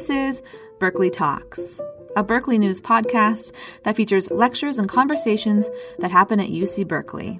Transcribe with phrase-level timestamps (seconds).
[0.00, 0.42] This is
[0.78, 1.78] Berkeley Talks,
[2.16, 3.52] a Berkeley News podcast
[3.82, 7.38] that features lectures and conversations that happen at UC Berkeley.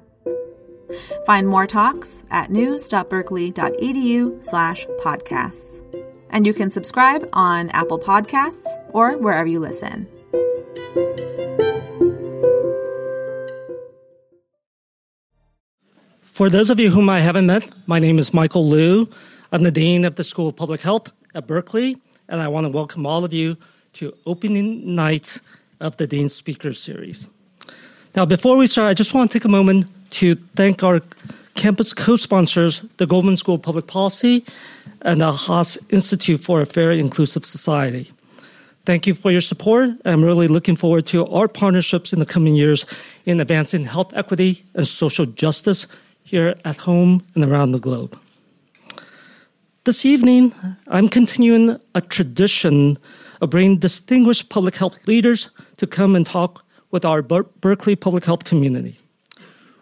[1.25, 5.81] Find more talks at news.berkeley.edu slash podcasts.
[6.28, 10.06] And you can subscribe on Apple Podcasts or wherever you listen.
[16.20, 19.09] For those of you whom I haven't met, my name is Michael Lu.
[19.51, 21.97] I'm the Dean of the School of Public Health at Berkeley,
[22.30, 23.57] and I want to welcome all of you
[23.95, 25.39] to opening night
[25.80, 27.27] of the Dean Speaker Series.
[28.15, 31.01] Now, before we start, I just want to take a moment to thank our
[31.55, 34.45] campus co-sponsors, the Goldman School of Public Policy
[35.03, 38.11] and the Haas Institute for a Fair and Inclusive Society.
[38.87, 39.91] Thank you for your support.
[40.05, 42.87] I'm really looking forward to our partnerships in the coming years
[43.27, 45.87] in advancing health equity and social justice
[46.23, 48.19] here at home and around the globe.
[49.84, 50.52] This evening,
[50.89, 52.98] I'm continuing a tradition
[53.41, 58.27] of bringing distinguished public health leaders to come and talk with our Ber- Berkeley public
[58.27, 58.98] health community.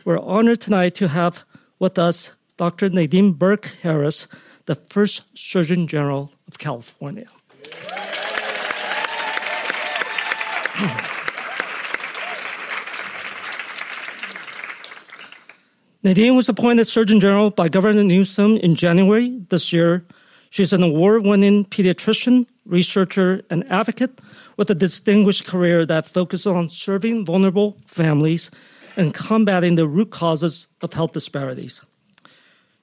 [0.04, 1.40] We're honored tonight to have
[1.80, 2.88] with us Dr.
[2.90, 4.28] Nadine Burke Harris,
[4.66, 7.26] the first Surgeon General of California.
[16.04, 20.04] Nadine was appointed Surgeon General by Governor Newsom in January this year.
[20.50, 24.20] She's an award winning pediatrician, researcher, and advocate
[24.56, 28.48] with a distinguished career that focuses on serving vulnerable families
[28.96, 31.80] and combating the root causes of health disparities.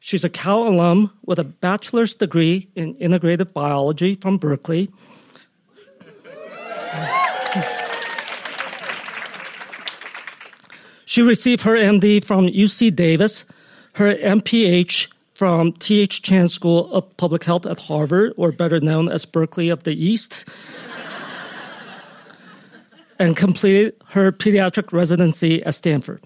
[0.02, 4.92] She's a Cal alum with a bachelor's degree in integrative biology from Berkeley.
[11.06, 13.46] She received her MD from UC Davis,
[13.94, 16.22] her MPH from T.H.
[16.22, 20.46] Chan School of Public Health at Harvard, or better known as Berkeley of the East,
[23.20, 26.24] and completed her pediatric residency at Stanford.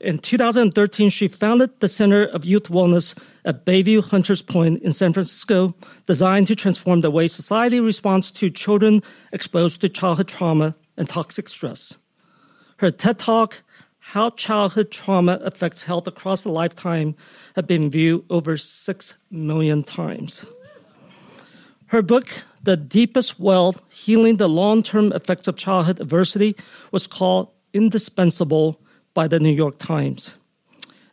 [0.00, 5.12] In 2013, she founded the Center of Youth Wellness at Bayview Hunters Point in San
[5.12, 5.74] Francisco,
[6.06, 11.48] designed to transform the way society responds to children exposed to childhood trauma and toxic
[11.48, 11.94] stress.
[12.76, 13.60] Her TED Talk,
[14.12, 17.14] How Childhood Trauma Affects Health Across a Lifetime,
[17.56, 20.46] have been viewed over 6 million times.
[21.88, 22.26] Her book,
[22.62, 26.56] The Deepest Well Healing the Long Term Effects of Childhood Adversity,
[26.90, 28.80] was called Indispensable
[29.12, 30.32] by the New York Times.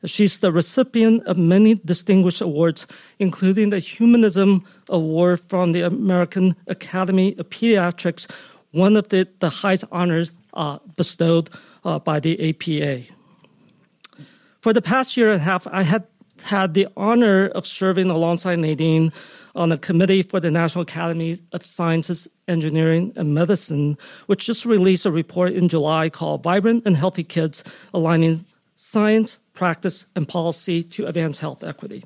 [0.05, 2.87] She's the recipient of many distinguished awards,
[3.19, 8.31] including the Humanism Award from the American Academy of Pediatrics,
[8.71, 11.49] one of the, the highest honors uh, bestowed
[11.85, 13.03] Uh, by the APA.
[14.59, 16.03] For the past year and a half, I had
[16.41, 19.13] had the honor of serving alongside Nadine
[19.53, 25.05] on a committee for the National Academy of Sciences, Engineering, and Medicine, which just released
[25.05, 27.63] a report in July called Vibrant and Healthy Kids
[27.93, 28.45] Aligning
[28.75, 32.03] Science, Practice, and Policy to Advance Health Equity.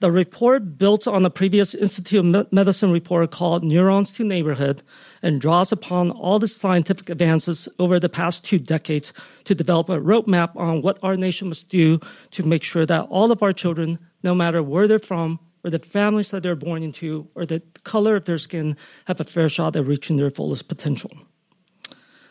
[0.00, 4.82] The report built on a previous Institute of Medicine report called Neurons to Neighborhood
[5.22, 9.12] and draws upon all the scientific advances over the past two decades
[9.44, 11.98] to develop a roadmap on what our nation must do
[12.30, 15.78] to make sure that all of our children, no matter where they're from or the
[15.78, 18.76] families that they're born into or the color of their skin,
[19.06, 21.10] have a fair shot at reaching their fullest potential.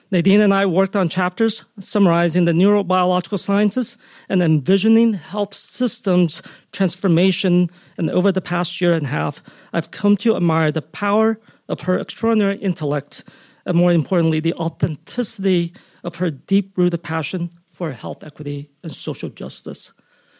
[0.10, 3.98] Nadine and I worked on chapters summarizing the neurobiological sciences
[4.30, 7.70] and envisioning health systems transformation.
[7.98, 9.44] And over the past year and a half,
[9.74, 11.38] I've come to admire the power
[11.70, 13.24] of her extraordinary intellect,
[13.66, 15.74] and more importantly, the authenticity
[16.04, 19.92] of her deep rooted passion for health equity and social justice.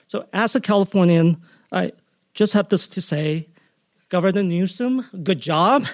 [0.08, 1.38] So, as a Californian,
[1.72, 1.92] I
[2.34, 3.48] just have this to say
[4.10, 5.86] Governor Newsom, good job.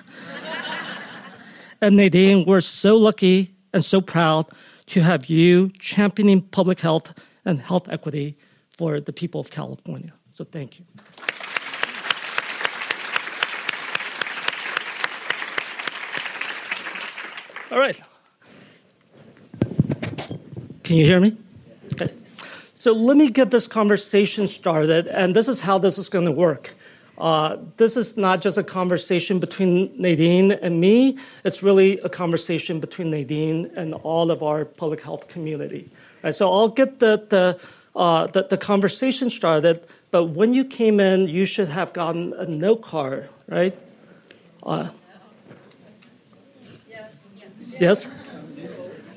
[1.81, 4.45] and Nadine, we're so lucky and so proud
[4.87, 7.13] to have you championing public health
[7.45, 8.37] and health equity
[8.77, 10.13] for the people of California.
[10.33, 10.85] So thank you.
[17.73, 17.99] All right.
[20.83, 21.35] Can you hear me?
[21.93, 22.13] Okay.
[22.75, 26.31] So let me get this conversation started, and this is how this is going to
[26.31, 26.75] work.
[27.17, 32.79] Uh, this is not just a conversation between Nadine and me, it's really a conversation
[32.79, 35.89] between Nadine and all of our public health community.
[36.23, 37.59] Right, so I'll get the, the,
[37.95, 42.45] uh, the, the, conversation started, but when you came in, you should have gotten a
[42.45, 43.75] note card, right?
[44.61, 44.89] Uh,
[47.79, 48.07] yes?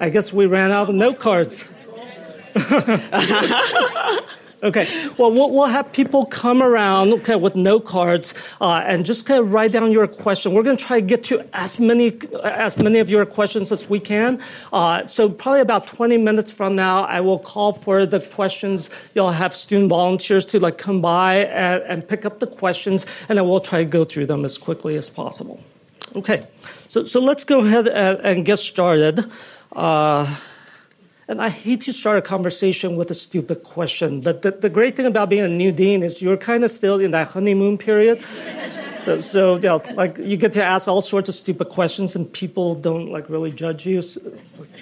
[0.01, 1.63] I guess we ran out of note cards.
[4.63, 4.89] Okay.
[5.19, 9.39] Well, well, we'll have people come around okay, with note cards uh, and just kind
[9.39, 10.55] of write down your question.
[10.55, 13.89] We're going to try to get to as many as many of your questions as
[13.91, 14.41] we can.
[14.73, 18.89] Uh, so probably about 20 minutes from now, I will call for the questions.
[19.15, 23.39] You'll have student volunteers to like come by and, and pick up the questions, and
[23.39, 25.61] then we'll try to go through them as quickly as possible.
[26.17, 26.47] Okay.
[26.89, 29.31] So so let's go ahead and, and get started.
[29.73, 30.37] Uh,
[31.29, 34.95] and I hate to start a conversation with a stupid question, but the, the great
[34.95, 38.25] thing about being a new dean is you're kind of still in that honeymoon period.
[39.01, 42.33] so, so you know, like you get to ask all sorts of stupid questions, and
[42.33, 44.03] people don't like really judge you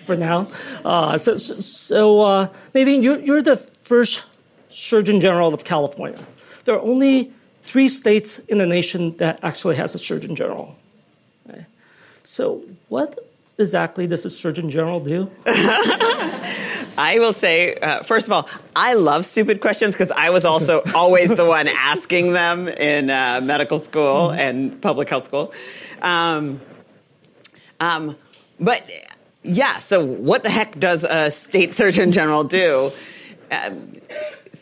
[0.05, 0.51] for now.
[0.85, 4.23] Uh, so, so, so uh, Nadine, you're, you're the first
[4.69, 6.23] Surgeon General of California.
[6.67, 10.77] There are only three states in the nation that actually has a Surgeon General.
[12.25, 13.19] So, what
[13.59, 15.31] exactly does a Surgeon General do?
[15.47, 20.83] I will say, uh, first of all, I love stupid questions because I was also
[20.95, 24.39] always the one asking them in uh, medical school mm-hmm.
[24.39, 25.53] and public health school.
[26.01, 26.61] Um,
[27.81, 28.17] um,
[28.59, 28.91] but
[29.43, 32.91] yeah, so what the heck does a state surgeon general do?
[33.51, 34.01] Um,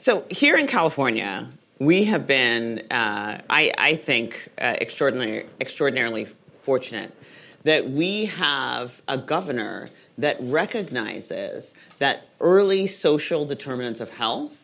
[0.00, 1.48] so here in California,
[1.78, 6.28] we have been, uh, I, I, think, uh, extraordinarily, extraordinarily
[6.62, 7.14] fortunate
[7.64, 9.88] that we have a governor
[10.18, 14.56] that recognizes that early social determinants of health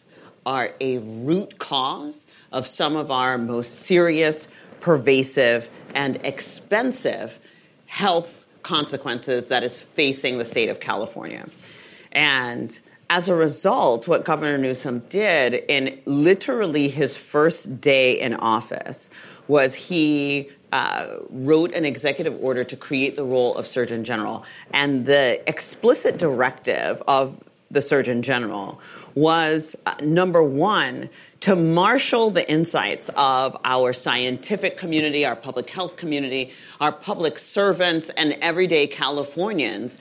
[0.45, 4.49] are a root cause of some of our most serious,
[4.81, 7.39] pervasive, and expensive
[7.87, 11.47] health consequences that is facing the state of California.
[12.13, 12.79] And
[13.11, 19.09] as a result, what Governor Newsom did in literally his first day in office
[19.49, 24.45] was he uh, wrote an executive order to create the role of Surgeon General.
[24.73, 28.81] And the explicit directive of the Surgeon General
[29.15, 31.09] was uh, number one,
[31.41, 38.11] to marshal the insights of our scientific community, our public health community, our public servants,
[38.17, 39.99] and everyday Californians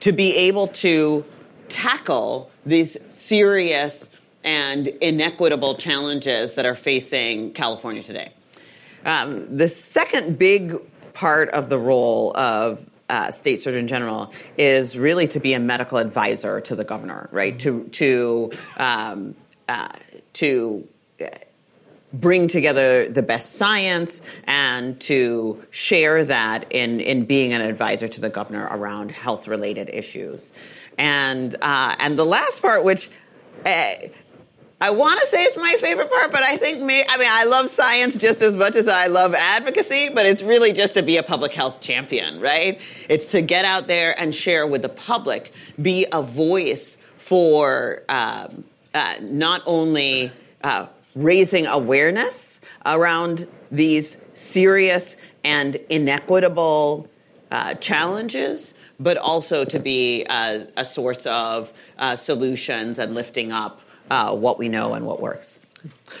[0.00, 1.24] to be able to
[1.68, 4.10] tackle these serious
[4.44, 8.32] and inequitable challenges that are facing California today.
[9.04, 10.76] Um, the second big
[11.14, 15.98] part of the role of uh, state surgeon general is really to be a medical
[15.98, 17.58] advisor to the governor, right?
[17.60, 19.34] To to um,
[19.68, 19.88] uh,
[20.34, 20.86] to
[22.12, 28.20] bring together the best science and to share that in in being an advisor to
[28.20, 30.50] the governor around health related issues,
[30.98, 33.10] and uh, and the last part, which.
[34.80, 37.44] I want to say it's my favorite part, but I think me, I mean, I
[37.44, 41.16] love science just as much as I love advocacy, but it's really just to be
[41.16, 42.80] a public health champion, right?
[43.08, 45.52] It's to get out there and share with the public,
[45.82, 48.62] be a voice for um,
[48.94, 50.30] uh, not only
[50.62, 50.86] uh,
[51.16, 57.08] raising awareness around these serious and inequitable
[57.50, 63.80] uh, challenges, but also to be a, a source of uh, solutions and lifting up
[64.10, 65.64] uh, what we know and what works.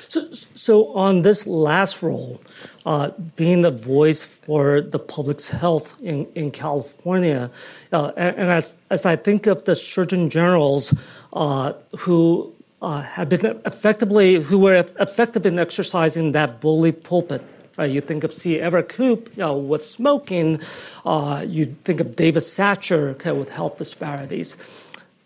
[0.08, 2.40] So, so on this last role,
[2.86, 7.50] uh, being the voice for the public's health in, in California,
[7.92, 10.94] uh, and, and, as, as I think of the surgeon generals
[11.32, 12.52] uh, who
[12.82, 17.42] uh, have been effectively, who were effective in exercising that bully pulpit.
[17.76, 17.90] Right?
[17.90, 18.58] You think of C.
[18.58, 20.60] Everett Koop you know, with smoking.
[21.04, 24.56] Uh, you think of David Satcher okay, with health disparities.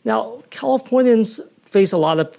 [0.04, 2.36] Now, Californians face a lot of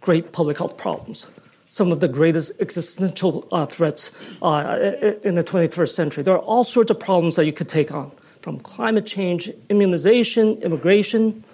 [0.00, 1.26] great public health problems,
[1.68, 4.10] some of the greatest existential uh, threats
[4.42, 4.92] uh,
[5.22, 6.22] in the 21st century.
[6.22, 8.10] There are all sorts of problems that you could take on,
[8.42, 11.44] from climate change, immunization, immigration.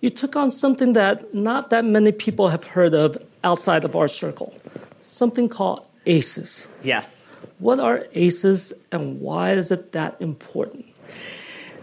[0.00, 4.08] You took on something that not that many people have heard of outside of our
[4.08, 4.54] circle,
[5.00, 6.68] something called ACEs.
[6.82, 7.24] Yes.
[7.58, 10.86] What are ACEs and why is it that important?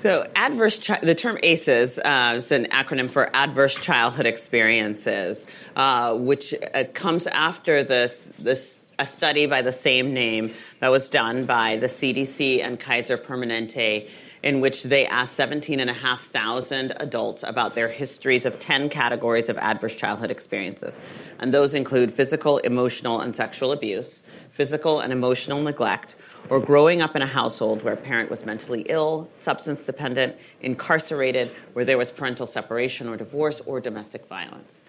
[0.01, 6.15] So, adverse chi- the term ACEs uh, is an acronym for Adverse Childhood Experiences, uh,
[6.15, 11.46] which uh, comes after this this a study by the same name that was done
[11.46, 14.10] by the CDC and Kaiser Permanente,
[14.41, 20.31] in which they asked 17,500 adults about their histories of 10 categories of adverse childhood
[20.31, 21.00] experiences,
[21.38, 26.15] and those include physical, emotional, and sexual abuse, physical and emotional neglect
[26.50, 31.51] or growing up in a household where a parent was mentally ill, substance dependent, incarcerated,
[31.74, 34.79] where there was parental separation or divorce or domestic violence.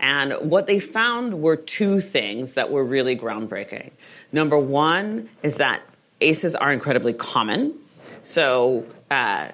[0.00, 3.90] And what they found were two things that were really groundbreaking.
[4.32, 5.82] Number one is that
[6.20, 7.74] ACEs are incredibly common.
[8.24, 9.48] So uh,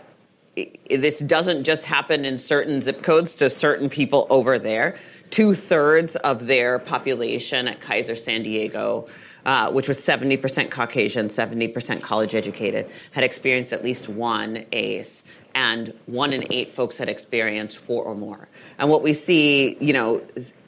[0.91, 4.97] this doesn't just happen in certain zip codes to certain people over there.
[5.31, 9.09] two thirds of their population at Kaiser San Diego.
[9.49, 15.23] Uh, which was 70% Caucasian, 70% college educated, had experienced at least one ACE,
[15.55, 18.47] and one in eight folks had experienced four or more.
[18.79, 20.21] And what we see, you know,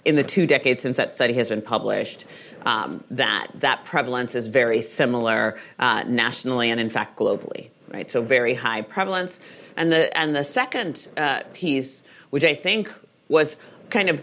[0.06, 2.24] in the two decades since that study has been published,
[2.64, 8.10] um, that that prevalence is very similar uh, nationally and in fact globally, right?
[8.10, 9.40] So very high prevalence.
[9.76, 12.90] And the and the second uh, piece, which I think
[13.28, 13.56] was
[13.90, 14.22] kind of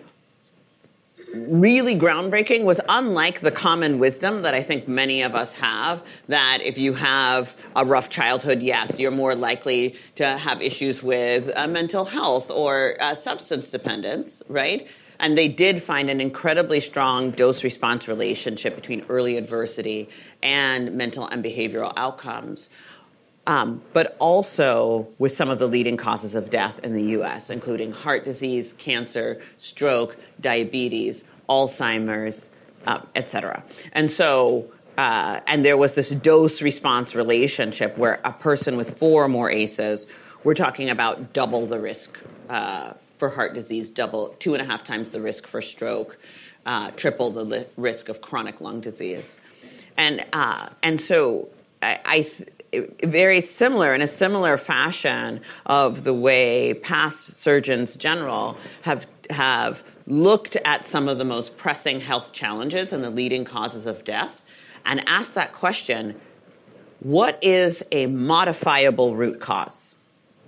[1.33, 6.61] really groundbreaking was unlike the common wisdom that I think many of us have that
[6.61, 11.67] if you have a rough childhood, yes, you're more likely to have issues with uh,
[11.67, 14.87] mental health or uh, substance dependence, right?
[15.19, 20.09] And they did find an incredibly strong dose response relationship between early adversity
[20.43, 22.69] and mental and behavioral outcomes.
[23.47, 27.93] Um, but also with some of the leading causes of death in the US, including
[27.93, 32.51] heart disease, cancer, stroke, diabetes, Alzheimer's,
[32.85, 33.63] uh, et cetera.
[33.93, 39.23] And so, uh, and there was this dose response relationship where a person with four
[39.23, 40.07] or more ACEs,
[40.43, 44.83] we're talking about double the risk uh, for heart disease, double, two and a half
[44.83, 46.17] times the risk for stroke,
[46.65, 49.35] uh, triple the li- risk of chronic lung disease.
[49.95, 51.47] And, uh, and so
[51.81, 52.49] I, I th-
[53.03, 60.55] very similar in a similar fashion of the way past surgeons general have have looked
[60.57, 64.41] at some of the most pressing health challenges and the leading causes of death
[64.85, 66.19] and asked that question
[66.99, 69.95] what is a modifiable root cause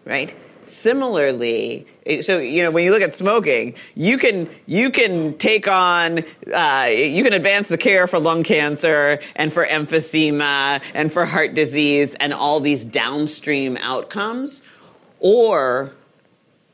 [0.05, 0.35] right
[0.69, 1.85] similarly
[2.21, 6.19] so you know when you look at smoking you can you can take on
[6.53, 11.55] uh, you can advance the care for lung cancer and for emphysema and for heart
[11.55, 14.61] disease and all these downstream outcomes
[15.19, 15.91] or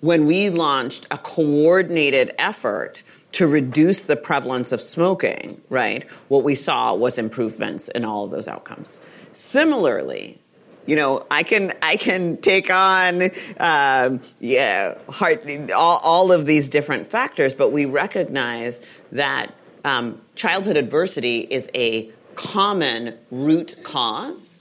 [0.01, 6.55] when we launched a coordinated effort to reduce the prevalence of smoking right what we
[6.55, 8.99] saw was improvements in all of those outcomes.
[9.33, 10.39] Similarly
[10.85, 16.69] you know, I can I can take on um, yeah heart all, all of these
[16.69, 18.79] different factors, but we recognize
[19.11, 24.59] that um, childhood adversity is a common root cause,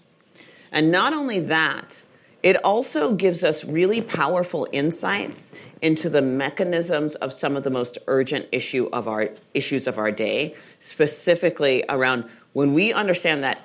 [0.73, 1.99] and not only that,
[2.43, 5.53] it also gives us really powerful insights
[5.83, 10.11] into the mechanisms of some of the most urgent issue of our issues of our
[10.11, 13.59] day, specifically around when we understand that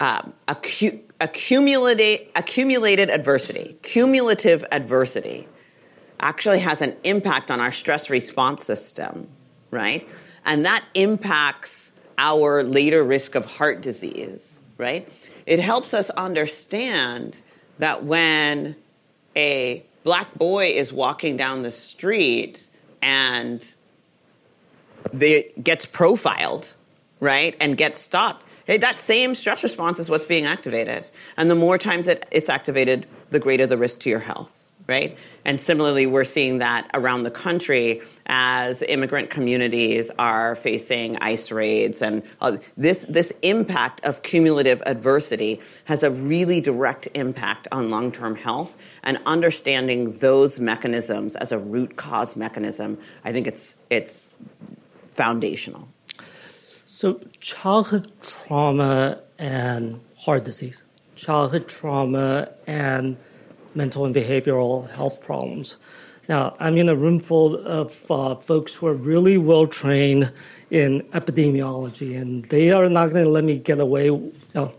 [0.00, 5.48] um, acute accumulated, accumulated adversity, cumulative adversity,
[6.20, 9.28] actually has an impact on our stress response system,
[9.70, 10.08] right?
[10.44, 14.44] And that impacts our later risk of heart disease,
[14.76, 15.08] right?
[15.46, 17.36] It helps us understand
[17.78, 18.76] that when
[19.36, 22.66] a black boy is walking down the street
[23.00, 23.64] and
[25.12, 26.74] they gets profiled,
[27.20, 28.44] right, and gets stopped,
[28.76, 31.06] that same stress response is what's being activated.
[31.38, 34.52] And the more times that it's activated, the greater the risk to your health,
[34.86, 35.16] right?
[35.46, 42.02] And similarly, we're seeing that around the country as immigrant communities are facing ICE raids.
[42.02, 48.12] And uh, this, this impact of cumulative adversity has a really direct impact on long
[48.12, 48.76] term health.
[49.02, 54.28] And understanding those mechanisms as a root cause mechanism, I think it's, it's
[55.14, 55.88] foundational.
[56.98, 60.82] So, childhood trauma and heart disease,
[61.14, 63.16] childhood trauma and
[63.76, 65.76] mental and behavioral health problems.
[66.28, 70.32] Now, I'm in a room full of uh, folks who are really well trained
[70.72, 74.72] in epidemiology, and they are not going to let me get away you know,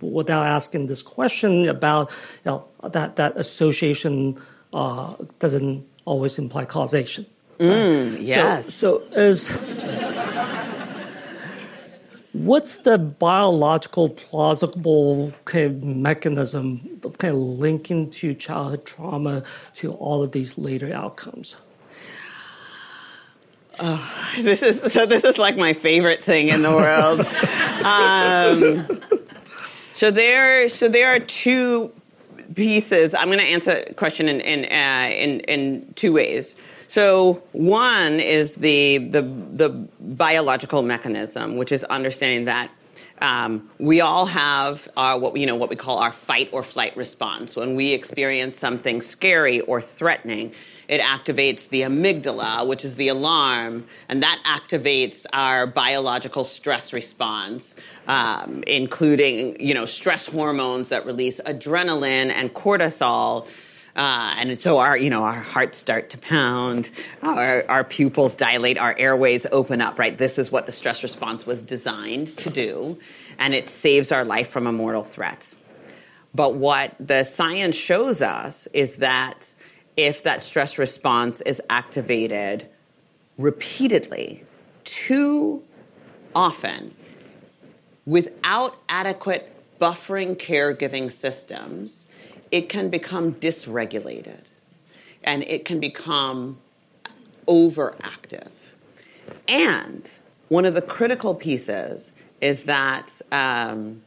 [0.00, 2.10] without asking this question about
[2.46, 4.40] you know, that, that association
[4.72, 7.26] uh, doesn't always imply causation.
[7.58, 8.22] Mm, right?
[8.22, 8.72] yes.
[8.74, 9.50] So, so as
[12.32, 19.44] What's the biological plausible kind of mechanism kind of linking to childhood trauma
[19.76, 21.56] to all of these later outcomes?
[23.80, 25.06] Oh, this is so.
[25.06, 27.20] This is like my favorite thing in the world.
[27.84, 29.00] um,
[29.94, 31.92] so there, so there are two
[32.54, 33.14] pieces.
[33.14, 36.56] I'm going to answer the question in in, uh, in in two ways.
[36.88, 42.70] So one is the the, the biological mechanism, which is understanding that
[43.20, 46.96] um, we all have our, what you know what we call our fight or flight
[46.96, 47.56] response.
[47.56, 50.54] When we experience something scary or threatening,
[50.88, 57.74] it activates the amygdala, which is the alarm, and that activates our biological stress response,
[58.06, 63.46] um, including you know stress hormones that release adrenaline and cortisol
[63.96, 66.88] Uh, and so our, you know, our hearts start to pound,
[67.22, 70.16] our, our pupils dilate, our airways open up, right?
[70.16, 72.96] This is what the stress response was designed to do,
[73.40, 75.52] and it saves our life from a mortal threat.
[76.32, 79.52] But what the science shows us is that
[79.98, 82.68] if that stress response is activated
[83.36, 84.44] repeatedly,
[84.84, 85.60] too
[86.36, 86.94] often,
[88.06, 92.06] without adequate buffering caregiving systems,
[92.52, 94.42] it can become dysregulated
[95.24, 96.56] and it can become
[97.48, 98.50] overactive.
[99.48, 100.08] And
[100.46, 104.00] one of the critical pieces is that um,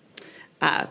[0.61, 0.85] uh,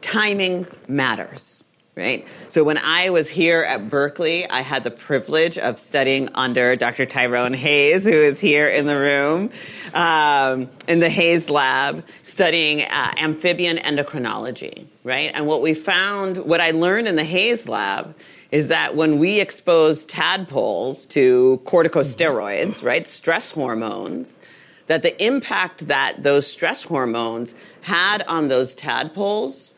[0.00, 1.64] timing matters
[2.00, 2.26] right?
[2.48, 7.04] So when I was here at Berkeley, I had the privilege of studying under Dr.
[7.04, 9.50] Tyrone Hayes, who is here in the room,
[9.92, 15.30] um, in the Hayes lab, studying uh, amphibian endocrinology, right?
[15.34, 18.16] And what we found, what I learned in the Hayes lab,
[18.50, 24.38] is that when we expose tadpoles to corticosteroids, right, stress hormones,
[24.86, 29.70] that the impact that those stress hormones had on those tadpoles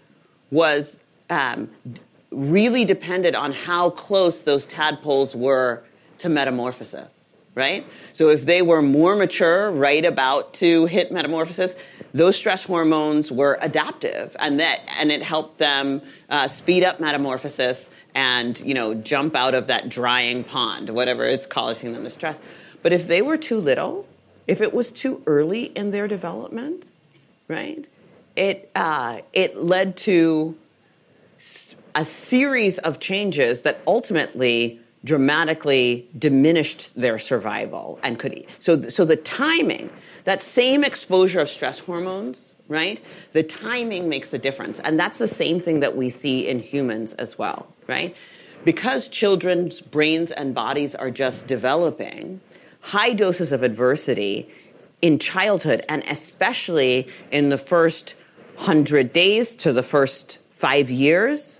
[0.50, 0.96] was
[1.28, 1.70] um,
[2.32, 5.82] really depended on how close those tadpoles were
[6.18, 7.86] to metamorphosis, right?
[8.12, 11.74] So if they were more mature, right about to hit metamorphosis,
[12.14, 17.88] those stress hormones were adaptive, and that and it helped them uh, speed up metamorphosis
[18.14, 22.36] and you know jump out of that drying pond, whatever it's causing them to stress.
[22.82, 24.06] But if they were too little,
[24.46, 26.86] if it was too early in their development,
[27.48, 27.84] right,
[28.36, 30.56] it uh, it led to
[31.94, 39.16] a series of changes that ultimately dramatically diminished their survival and could so so the
[39.16, 39.90] timing
[40.24, 43.04] that same exposure of stress hormones right?
[43.32, 47.12] The timing makes a difference and that's the same thing that we see in humans
[47.14, 48.14] as well right?
[48.64, 52.40] Because children's brains and bodies are just developing
[52.80, 54.48] high doses of adversity
[55.02, 58.14] in childhood and especially in the first
[58.54, 61.58] 100 days to the first 5 years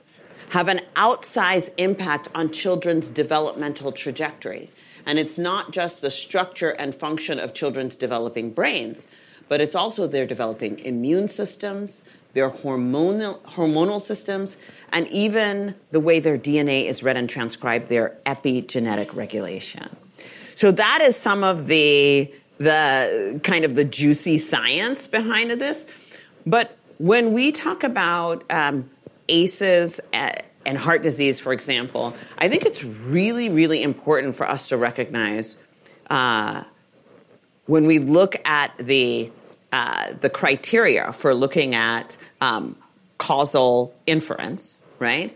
[0.52, 4.70] have an outsized impact on children's developmental trajectory.
[5.06, 9.08] And it's not just the structure and function of children's developing brains,
[9.48, 14.58] but it's also their developing immune systems, their hormonal, hormonal systems,
[14.92, 19.96] and even the way their DNA is read and transcribed, their epigenetic regulation.
[20.54, 25.86] So that is some of the the kind of the juicy science behind this.
[26.44, 28.90] But when we talk about um,
[29.28, 34.76] ACEs and heart disease, for example, I think it's really, really important for us to
[34.76, 35.56] recognize
[36.11, 36.64] uh,
[37.66, 39.30] when we look at the
[39.72, 42.76] uh, the criteria for looking at um,
[43.16, 45.35] causal inference, right?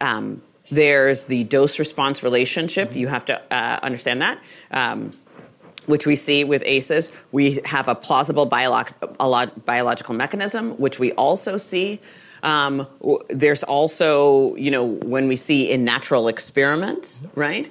[0.00, 2.96] Um, there's the dose response relationship.
[2.96, 4.40] You have to uh, understand that.
[4.70, 5.12] Um,
[5.84, 7.10] which we see with ACEs.
[7.30, 12.00] We have a plausible biolog- biological mechanism, which we also see
[12.46, 12.86] um,
[13.28, 17.68] there's also, you know, when we see in natural experiment, right?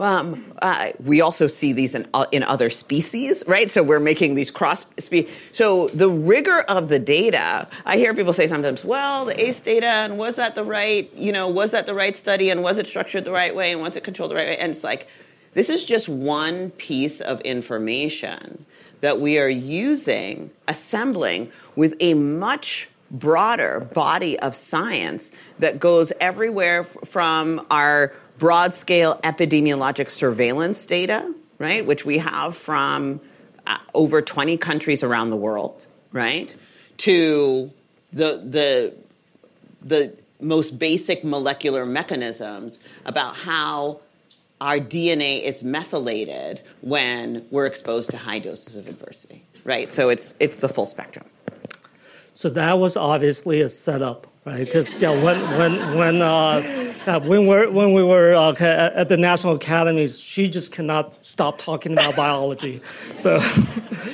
[0.00, 3.70] Um, uh, we also see these in, uh, in other species, right?
[3.70, 5.30] So we're making these cross species.
[5.52, 9.86] So the rigor of the data, I hear people say sometimes, well, the ACE data,
[9.86, 12.86] and was that the right, you know, was that the right study, and was it
[12.86, 14.58] structured the right way, and was it controlled the right way?
[14.58, 15.06] And it's like,
[15.54, 18.66] this is just one piece of information
[19.00, 26.84] that we are using, assembling with a much broader body of science that goes everywhere
[26.84, 33.20] from our broad scale epidemiologic surveillance data, right, which we have from
[33.66, 36.54] uh, over 20 countries around the world, right,
[36.98, 37.70] to
[38.12, 38.94] the, the,
[39.82, 44.00] the most basic molecular mechanisms about how
[44.60, 49.92] our DNA is methylated when we're exposed to high doses of adversity, right?
[49.92, 51.26] So it's, it's the full spectrum.
[52.36, 54.62] So that was obviously a setup, right?
[54.62, 56.62] Because yeah, when when when uh,
[57.06, 61.58] uh, when we when we were uh, at the national academies, she just cannot stop
[61.58, 62.82] talking about biology.
[63.18, 63.38] So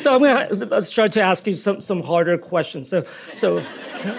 [0.03, 2.89] so I'm gonna start to ask you some some harder questions.
[2.89, 3.05] So
[3.37, 3.61] so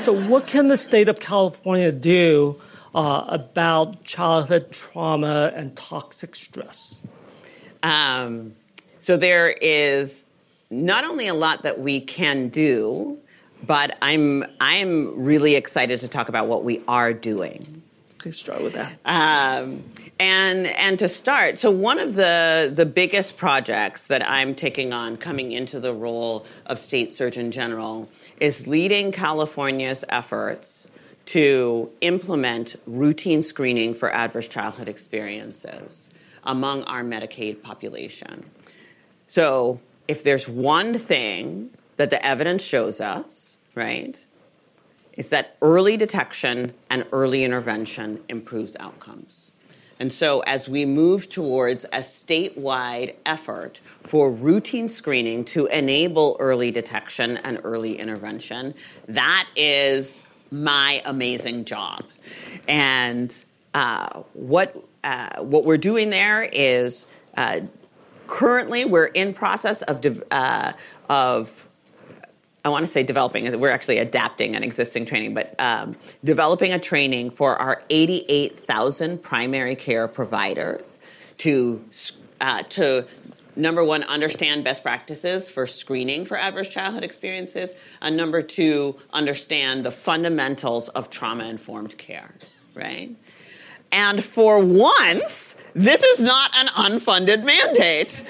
[0.02, 2.60] so what can the state of California do
[2.94, 7.00] uh, about childhood trauma and toxic stress?
[7.84, 8.54] Um,
[9.00, 10.26] so there is
[10.70, 13.18] not only a lot that we can do
[13.66, 17.82] but I'm I'm really excited to talk about what we are doing.
[18.26, 18.94] Let's start with that.
[19.06, 19.84] Um,
[20.20, 25.18] and and to start, so one of the the biggest projects that I'm taking on
[25.18, 30.88] coming into the role of state surgeon general is leading California's efforts
[31.26, 36.10] to implement routine screening for adverse childhood experiences
[36.44, 38.46] among our Medicaid population.
[39.28, 44.24] So, if there's one thing that the evidence shows us, right,
[45.14, 49.52] is that early detection and early intervention improves outcomes.
[50.00, 56.72] And so, as we move towards a statewide effort for routine screening to enable early
[56.72, 58.74] detection and early intervention,
[59.08, 60.20] that is
[60.52, 62.04] my amazing job.
[62.68, 63.34] And
[63.74, 67.06] uh, what uh, what we're doing there is
[67.38, 67.62] uh,
[68.28, 70.74] currently we're in process of de- uh,
[71.10, 71.68] of
[72.66, 73.60] I want to say developing.
[73.60, 79.76] We're actually adapting an existing training, but um, developing a training for our 88,000 primary
[79.76, 81.00] care providers
[81.40, 81.84] to
[82.40, 83.06] uh, to
[83.56, 89.86] number one, understand best practices for screening for adverse childhood experiences, and number two, understand
[89.86, 92.34] the fundamentals of trauma informed care,
[92.74, 93.16] right?
[93.92, 98.24] And for once, this is not an unfunded mandate.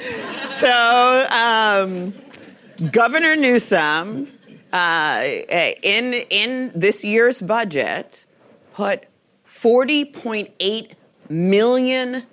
[0.52, 2.14] so, um,
[2.92, 4.28] Governor Newsom,
[4.74, 8.26] uh, in, in this year's budget,
[8.74, 9.06] put
[9.48, 10.92] $40.8
[11.30, 12.24] million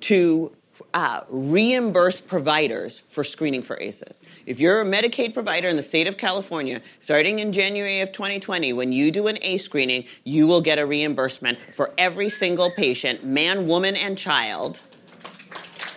[0.00, 0.52] to
[0.94, 4.22] uh, reimburse providers for screening for ACEs.
[4.46, 8.72] If you're a Medicaid provider in the state of California, starting in January of 2020,
[8.72, 13.24] when you do an ACE screening, you will get a reimbursement for every single patient,
[13.24, 14.80] man, woman, and child,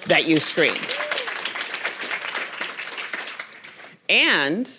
[0.08, 0.78] that you screen.
[4.14, 4.70] And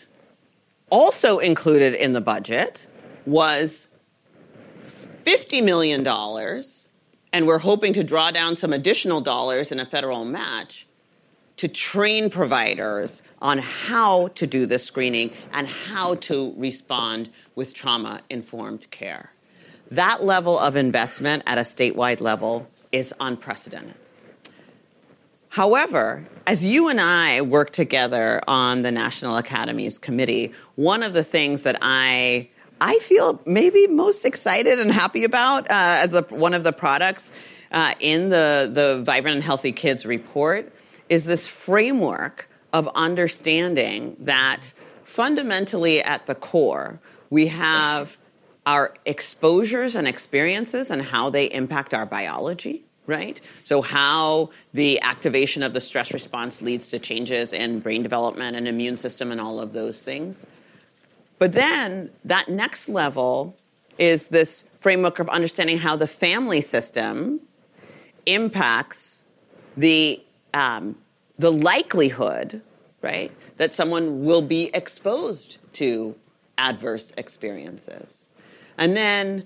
[0.90, 2.87] also included in the budget
[3.27, 3.85] was
[5.27, 6.07] $50 million
[7.33, 10.87] and we're hoping to draw down some additional dollars in a federal match
[11.57, 18.20] to train providers on how to do this screening and how to respond with trauma
[18.31, 19.33] informed care.
[19.90, 23.97] That level of investment at a statewide level is unprecedented.
[25.54, 31.22] However, as you and I work together on the National Academies Committee, one of the
[31.22, 32.48] things that I
[32.80, 37.30] I feel maybe most excited and happy about uh, as a, one of the products
[37.70, 40.72] uh, in the, the Vibrant and Healthy Kids report
[41.08, 44.60] is this framework of understanding that
[45.04, 46.98] fundamentally at the core,
[47.30, 48.16] we have
[48.66, 53.40] our exposures and experiences and how they impact our biology right?
[53.64, 58.66] So, how the activation of the stress response leads to changes in brain development and
[58.66, 60.38] immune system and all of those things.
[61.38, 63.56] But then that next level
[63.98, 67.40] is this framework of understanding how the family system
[68.26, 69.22] impacts
[69.76, 70.96] the, um,
[71.38, 72.62] the likelihood,
[73.02, 76.14] right, that someone will be exposed to
[76.58, 78.30] adverse experiences.
[78.78, 79.44] And then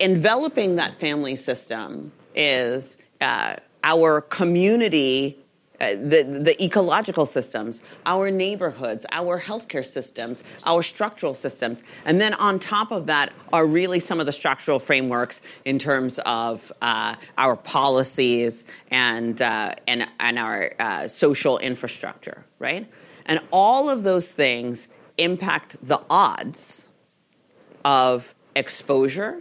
[0.00, 2.10] enveloping that family system
[2.40, 5.36] is uh, our community
[5.80, 11.82] uh, the, the ecological systems, our neighborhoods, our healthcare systems, our structural systems.
[12.04, 16.20] And then on top of that are really some of the structural frameworks in terms
[16.26, 22.86] of uh, our policies and, uh, and, and our uh, social infrastructure, right?
[23.24, 26.88] And all of those things impact the odds
[27.86, 29.40] of exposure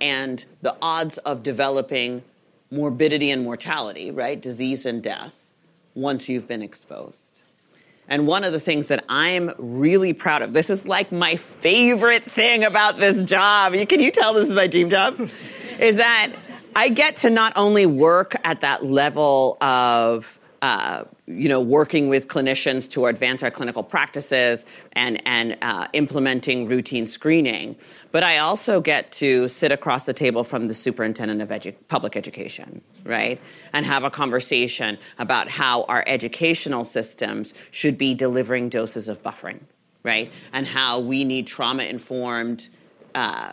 [0.00, 2.22] and the odds of developing
[2.70, 4.40] morbidity and mortality, right?
[4.40, 5.34] Disease and death
[5.94, 7.18] once you've been exposed.
[8.08, 12.22] And one of the things that I'm really proud of, this is like my favorite
[12.22, 13.72] thing about this job.
[13.88, 15.18] Can you tell this is my dream job?
[15.78, 16.32] is that
[16.76, 22.28] I get to not only work at that level of uh, you know, working with
[22.28, 27.76] clinicians to advance our clinical practices and, and uh, implementing routine screening.
[28.16, 32.16] But I also get to sit across the table from the superintendent of edu- public
[32.16, 33.38] education, right?
[33.74, 39.60] And have a conversation about how our educational systems should be delivering doses of buffering,
[40.02, 40.32] right?
[40.54, 42.70] And how we need trauma informed
[43.14, 43.52] uh,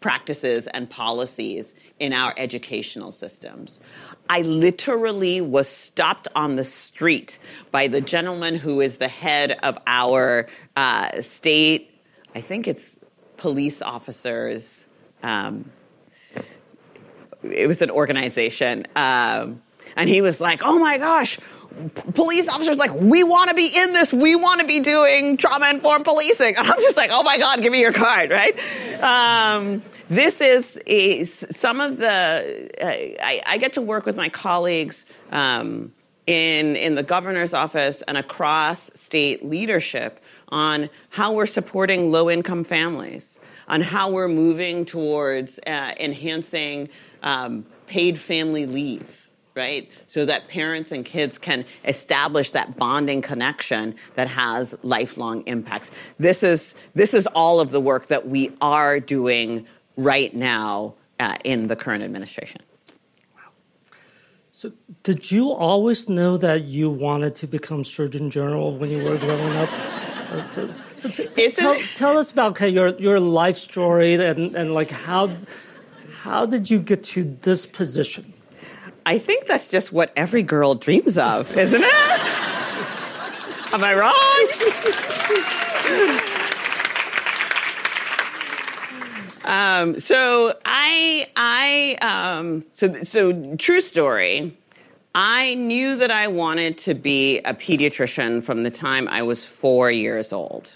[0.00, 3.80] practices and policies in our educational systems.
[4.28, 7.38] I literally was stopped on the street
[7.70, 11.98] by the gentleman who is the head of our uh, state,
[12.34, 12.96] I think it's
[13.42, 14.68] police officers.
[15.20, 15.70] Um,
[17.42, 18.84] it was an organization.
[18.94, 19.60] Um,
[19.96, 21.40] and he was like, oh my gosh,
[22.14, 25.70] police officers like we want to be in this we want to be doing trauma
[25.70, 28.60] informed policing and i'm just like oh my god give me your card right
[29.02, 34.28] um, this is, is some of the, uh, I, I, get to work with my
[34.28, 35.90] colleagues um,
[36.26, 40.21] in, in the governor's office and across state leadership
[40.52, 46.88] on how we're supporting low income families, on how we're moving towards uh, enhancing
[47.22, 49.04] um, paid family leave
[49.54, 49.90] right?
[50.08, 55.90] So that parents and kids can establish that bonding connection that has lifelong impacts.
[56.18, 59.66] This is this is all of the work that we are doing
[59.98, 62.62] right now uh, in the current administration.
[64.52, 69.18] So, did you always know that you wanted to become Surgeon General when you were
[69.18, 70.11] growing up?
[71.50, 75.36] Tell, tell, us about okay, your your life story and, and like how
[76.22, 78.32] how did you get to this position?
[79.04, 81.92] I think that's just what every girl dreams of, isn't it?
[83.72, 84.12] Am I wrong?
[89.44, 94.56] um, so I, I, um, so so true story.
[95.14, 99.90] I knew that I wanted to be a pediatrician from the time I was four
[99.90, 100.70] years old.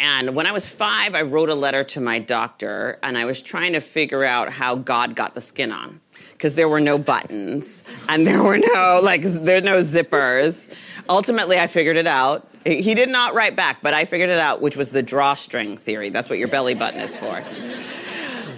[0.00, 3.42] And when I was five, I wrote a letter to my doctor, and I was
[3.42, 6.00] trying to figure out how God got the skin on
[6.32, 10.66] because there were no buttons and there were no like there were no zippers.
[11.08, 12.48] Ultimately, I figured it out.
[12.64, 16.10] He did not write back, but I figured it out, which was the drawstring theory.
[16.10, 17.44] That's what your belly button is for.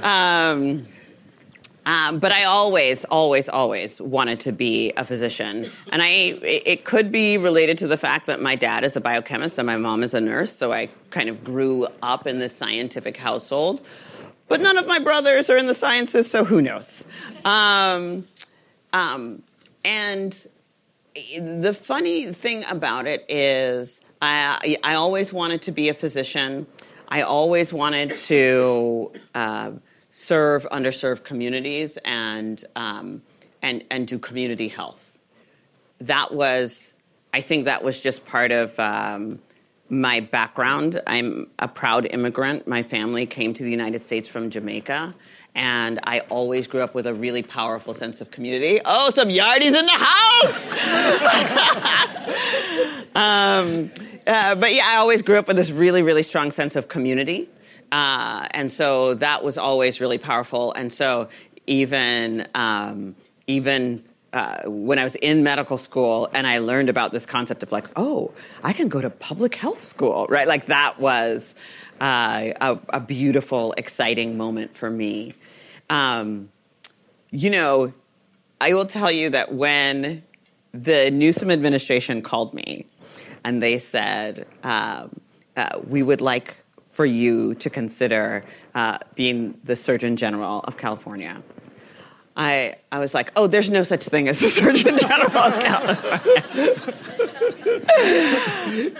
[0.02, 0.86] Um,
[1.86, 6.08] um, but I always, always, always wanted to be a physician, and I
[6.42, 9.76] it could be related to the fact that my dad is a biochemist and my
[9.76, 13.84] mom is a nurse, so I kind of grew up in this scientific household.
[14.48, 17.02] But none of my brothers are in the sciences, so who knows?
[17.44, 18.26] Um,
[18.92, 19.42] um,
[19.84, 20.36] and
[21.14, 26.66] the funny thing about it is, I, I always wanted to be a physician.
[27.08, 29.70] I always wanted to uh,
[30.14, 33.20] serve underserved communities and, um,
[33.60, 35.00] and, and do community health.
[36.00, 36.94] That was,
[37.32, 39.40] I think that was just part of um,
[39.90, 41.00] my background.
[41.08, 42.68] I'm a proud immigrant.
[42.68, 45.14] My family came to the United States from Jamaica.
[45.56, 48.80] And I always grew up with a really powerful sense of community.
[48.84, 50.64] Oh, some yardies in the house!
[53.14, 53.90] um,
[54.26, 57.48] uh, but yeah, I always grew up with this really, really strong sense of community.
[57.92, 60.72] Uh, and so that was always really powerful.
[60.72, 61.28] And so
[61.66, 63.14] even, um,
[63.46, 67.70] even uh, when I was in medical school and I learned about this concept of
[67.70, 70.48] like, oh, I can go to public health school, right?
[70.48, 71.54] Like that was
[72.00, 75.34] uh, a, a, beautiful, exciting moment for me.
[75.88, 76.48] Um,
[77.30, 77.92] you know,
[78.60, 80.24] I will tell you that when
[80.72, 82.86] the Newsom administration called me
[83.44, 85.20] and they said, um,
[85.56, 86.56] uh, we would like
[86.94, 88.44] for you to consider
[88.76, 91.42] uh, being the Surgeon General of California.
[92.36, 96.94] I, I was like, oh, there's no such thing as a Surgeon General of California.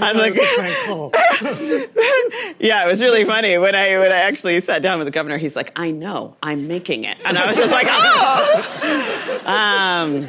[0.01, 0.35] I'm like,
[2.59, 5.39] yeah, it was really funny when I when I actually sat down with the governor.
[5.39, 9.41] He's like, I know, I'm making it, and I was just like, oh.
[9.55, 10.27] Um,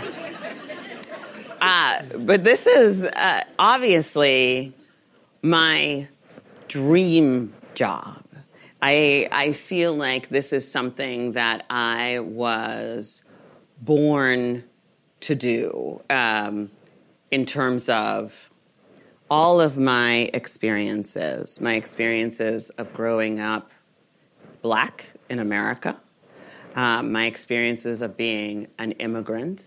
[1.62, 4.74] uh, but this is uh, obviously
[5.42, 6.10] my
[6.76, 8.22] dream job.
[8.82, 13.22] I, I feel like this is something that I was
[13.80, 14.66] born
[15.22, 16.70] to do um,
[17.32, 18.34] in terms of
[19.32, 23.72] all of my experiences, my experiences of growing up
[24.62, 25.98] black in America,
[26.76, 29.64] um, my experiences of being an immigrant,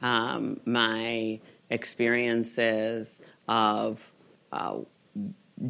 [0.00, 1.38] um, my
[1.68, 4.00] experiences of
[4.52, 4.78] uh,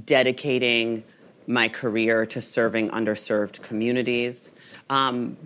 [0.04, 1.04] dedicating
[1.46, 4.50] my career to serving underserved communities.
[4.90, 5.36] Um,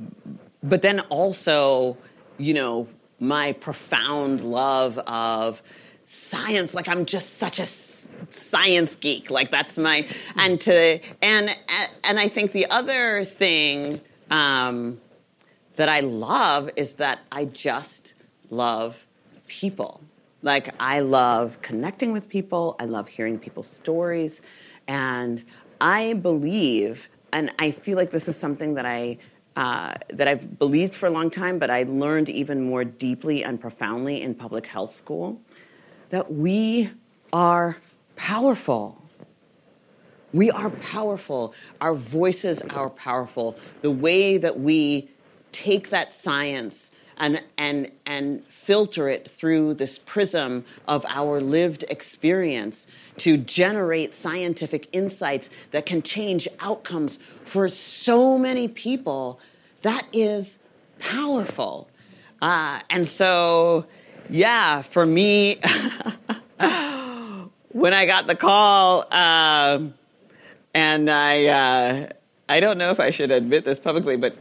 [0.62, 1.96] but then also,
[2.38, 5.62] you know, my profound love of
[6.09, 6.74] science.
[6.74, 7.66] Like I'm just such a
[8.31, 9.31] science geek.
[9.31, 11.50] Like that's my and to and
[12.05, 14.00] and I think the other thing
[14.31, 15.00] um,
[15.76, 18.14] that I love is that I just
[18.50, 18.96] love
[19.46, 20.00] people.
[20.42, 22.76] Like I love connecting with people.
[22.79, 24.40] I love hearing people's stories,
[24.88, 25.44] and
[25.81, 29.18] I believe, and I feel like this is something that I
[29.57, 33.61] uh, that I've believed for a long time, but I learned even more deeply and
[33.61, 35.40] profoundly in public health school,
[36.11, 36.90] that we
[37.33, 37.76] are
[38.16, 39.03] powerful.
[40.33, 41.55] We are powerful.
[41.81, 43.57] Our voices are powerful.
[43.83, 45.11] The way that we
[45.53, 52.87] take that science and, and, and filter it through this prism of our lived experience
[53.18, 59.38] to generate scientific insights that can change outcomes for so many people,
[59.83, 60.59] that is
[60.98, 61.88] powerful.
[62.40, 63.85] Uh, and so,
[64.30, 65.56] yeah, for me,
[67.68, 69.92] when I got the call, um,
[70.72, 72.09] and I, uh,
[72.48, 74.37] I don't know if I should admit this publicly, but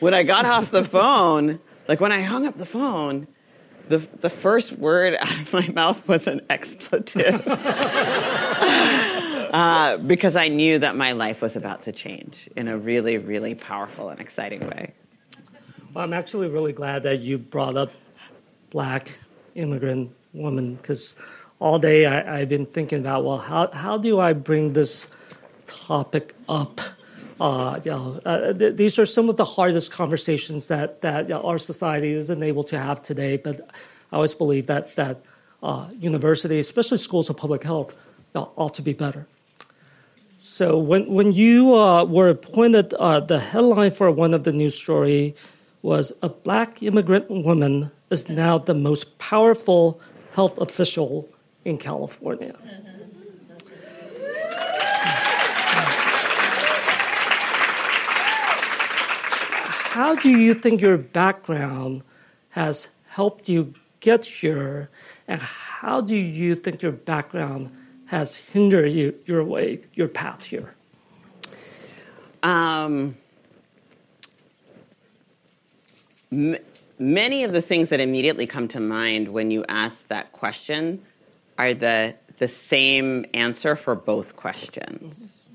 [0.00, 3.26] when I got off the phone, like when I hung up the phone,
[3.88, 7.42] the, the first word out of my mouth was an expletive.
[9.52, 13.54] uh, because I knew that my life was about to change in a really, really
[13.54, 14.92] powerful and exciting way.
[15.94, 17.90] Well, I'm actually really glad that you brought up
[18.70, 19.18] black
[19.54, 21.16] immigrant woman because
[21.58, 25.06] all day I, have been thinking about, well, how, how do I bring this
[25.66, 26.80] topic up?
[27.40, 31.34] Uh, you know, uh, th- these are some of the hardest conversations that, that you
[31.34, 33.36] know, our society isn't able to have today.
[33.36, 33.60] But
[34.12, 35.22] I always believe that, that
[35.62, 37.94] uh, universities, especially schools of public health,
[38.34, 39.26] uh, ought to be better.
[40.40, 44.74] So when, when you uh, were appointed, uh, the headline for one of the news
[44.74, 45.34] story
[45.82, 50.00] was a black immigrant woman is now the most powerful
[50.32, 51.28] health official
[51.64, 52.54] in California.
[59.98, 62.02] How do you think your background
[62.50, 64.90] has helped you get here,
[65.26, 70.72] and how do you think your background has hindered you, your way, your path here?
[72.44, 73.16] Um,
[76.30, 76.58] m-
[77.00, 81.02] many of the things that immediately come to mind when you ask that question
[81.58, 85.48] are the the same answer for both questions.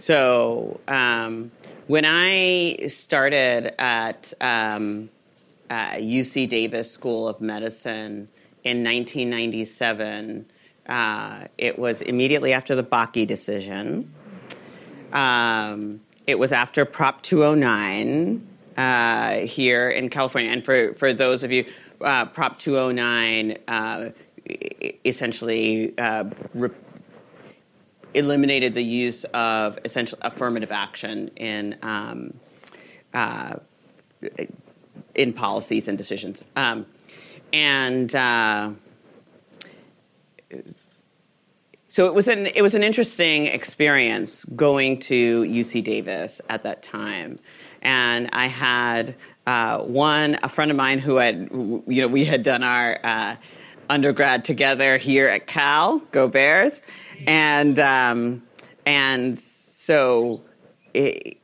[0.00, 1.52] So um,
[1.86, 5.10] when I started at um,
[5.68, 8.28] uh, UC Davis School of Medicine
[8.64, 10.46] in 1997,
[10.88, 14.12] uh, it was immediately after the Bakke decision.
[15.12, 20.50] Um, it was after Prop 209 uh, here in California.
[20.50, 21.66] And for, for those of you,
[22.00, 24.10] uh, Prop 209 uh,
[25.04, 26.70] essentially uh, re-
[28.14, 32.34] eliminated the use of essential affirmative action in um,
[33.12, 33.56] uh,
[35.14, 36.42] in policies and decisions.
[36.56, 36.86] Um,
[37.52, 38.70] and uh,
[41.88, 46.82] so it was an it was an interesting experience going to UC Davis at that
[46.82, 47.38] time,
[47.82, 49.14] and I had
[49.46, 53.36] uh, one a friend of mine who had you know we had done our uh,
[53.88, 56.82] undergrad together here at Cal, go Bears,
[57.26, 58.42] and um,
[58.86, 60.42] and so.
[60.92, 61.38] It,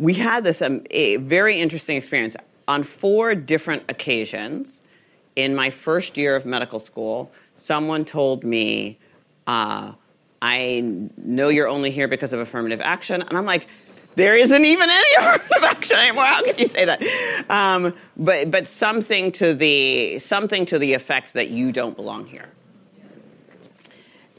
[0.00, 2.34] we had this um, a very interesting experience
[2.66, 4.80] on four different occasions
[5.36, 7.30] in my first year of medical school.
[7.56, 8.98] Someone told me,
[9.46, 9.92] uh,
[10.40, 10.82] "I
[11.18, 13.68] know you're only here because of affirmative action," and I'm like,
[14.16, 16.24] there isn't even any affirmative action anymore.
[16.24, 17.02] How could you say that?
[17.48, 22.48] Um, but but something to the something to the effect that you don't belong here.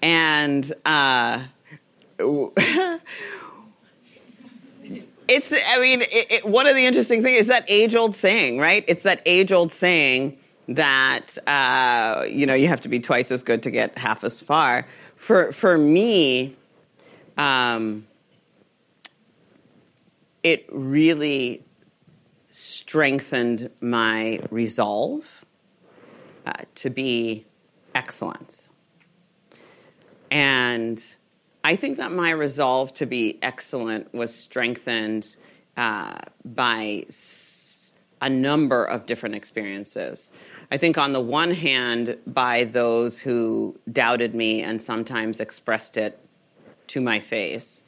[0.02, 1.44] And uh,
[2.20, 3.02] it's
[5.52, 8.84] I mean it, it, one of the interesting things is that age old saying, right?
[8.88, 13.42] It's that age old saying that uh, you know you have to be twice as
[13.42, 14.86] good to get half as far.
[15.16, 16.58] For for me.
[17.38, 18.06] Um,
[20.44, 21.64] it really
[22.50, 25.46] strengthened my resolve
[26.46, 27.46] uh, to be
[27.96, 28.70] excellent.
[30.30, 31.04] And
[31.64, 35.36] I think that my resolve to be excellent was strengthened
[35.78, 37.06] uh, by
[38.22, 40.30] a number of different experiences.
[40.72, 46.18] I think, on the one hand, by those who doubted me and sometimes expressed it
[46.88, 47.84] to my face.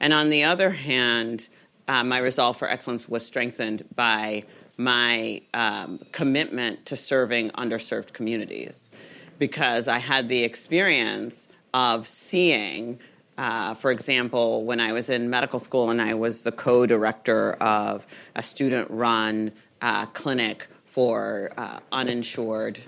[0.00, 1.48] And on the other hand,
[1.88, 4.44] uh, my resolve for excellence was strengthened by
[4.76, 8.90] my um, commitment to serving underserved communities.
[9.38, 12.98] Because I had the experience of seeing,
[13.36, 17.52] uh, for example, when I was in medical school and I was the co director
[17.54, 22.80] of a student run uh, clinic for uh, uninsured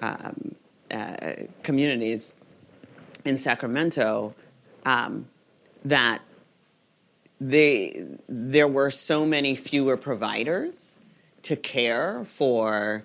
[0.00, 0.54] um,
[0.92, 1.32] uh,
[1.64, 2.32] communities
[3.24, 4.32] in Sacramento,
[4.84, 5.26] um,
[5.84, 6.20] that
[7.40, 10.98] they, there were so many fewer providers
[11.42, 13.04] to care for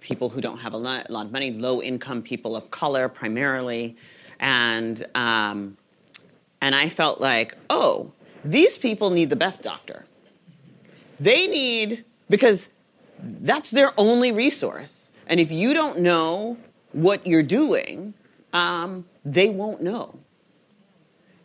[0.00, 3.08] people who don't have a lot, a lot of money, low income people of color
[3.08, 3.96] primarily.
[4.38, 5.76] And, um,
[6.60, 8.12] and I felt like, oh,
[8.44, 10.04] these people need the best doctor.
[11.18, 12.68] They need, because
[13.20, 15.08] that's their only resource.
[15.26, 16.58] And if you don't know
[16.92, 18.14] what you're doing,
[18.52, 20.18] um, they won't know.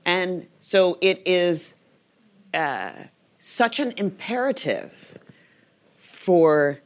[0.06, 1.74] And so it is
[2.54, 2.92] uh,
[3.40, 5.18] such an imperative
[5.98, 6.80] for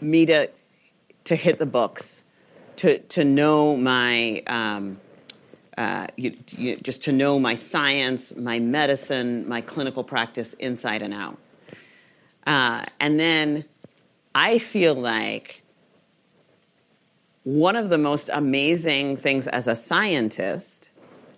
[0.00, 0.50] me to
[1.24, 2.22] to hit the books,
[2.76, 5.00] to to know my um,
[5.76, 11.12] uh, you, you, just to know my science, my medicine, my clinical practice inside and
[11.12, 11.38] out.
[12.46, 13.64] Uh, and then
[14.34, 15.62] I feel like
[17.42, 20.90] one of the most amazing things as a scientist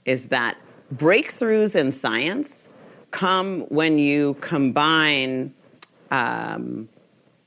[0.04, 0.56] is that
[0.94, 2.68] breakthroughs in science
[3.10, 5.52] come when you combine
[6.10, 6.88] um,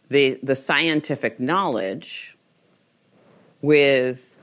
[0.09, 2.35] the, the scientific knowledge
[3.61, 4.35] with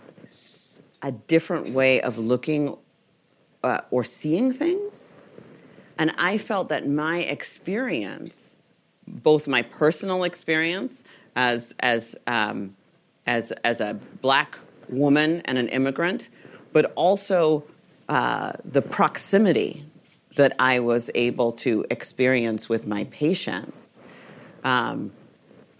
[1.03, 2.77] a different way of looking
[3.63, 5.15] uh, or seeing things.
[5.99, 8.55] And I felt that my experience,
[9.07, 12.77] both my personal experience as, as, um,
[13.27, 16.29] as, as a black woman and an immigrant,
[16.73, 17.65] but also
[18.09, 19.85] uh, the proximity
[20.37, 23.99] that I was able to experience with my patients
[24.65, 25.13] um,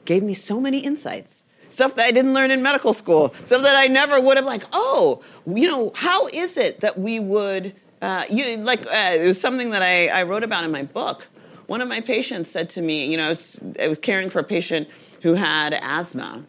[0.05, 1.43] gave me so many insights.
[1.69, 4.65] Stuff that I didn't learn in medical school, stuff that I never would have like,
[4.73, 9.41] oh, you know, how is it that we would, uh, you like, uh, it was
[9.41, 11.27] something that I, I wrote about in my book.
[11.67, 14.39] One of my patients said to me, you know, I was, I was caring for
[14.39, 14.89] a patient
[15.23, 16.47] who had asthma,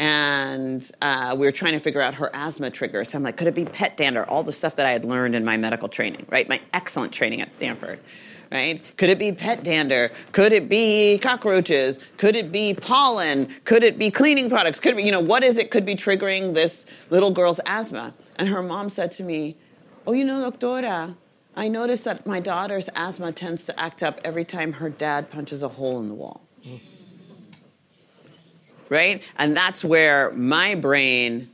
[0.00, 3.10] and uh, we were trying to figure out her asthma triggers.
[3.10, 4.24] So I'm like, could it be pet dander?
[4.24, 6.48] All the stuff that I had learned in my medical training, right?
[6.48, 8.00] My excellent training at Stanford,
[8.50, 8.82] right?
[8.96, 10.10] Could it be pet dander?
[10.32, 11.98] Could it be cockroaches?
[12.16, 13.54] Could it be pollen?
[13.66, 14.80] Could it be cleaning products?
[14.80, 18.14] Could it be, you know, what is it could be triggering this little girl's asthma?
[18.36, 19.54] And her mom said to me,
[20.06, 21.14] oh, you know, doctora,
[21.56, 25.62] I noticed that my daughter's asthma tends to act up every time her dad punches
[25.62, 26.40] a hole in the wall.
[26.66, 26.80] Mm
[28.90, 29.22] right?
[29.38, 31.48] And that's where my brain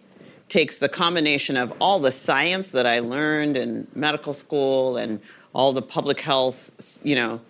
[0.48, 5.20] takes the combination of all the science that I learned in medical school and
[5.52, 7.40] all the public health, you know,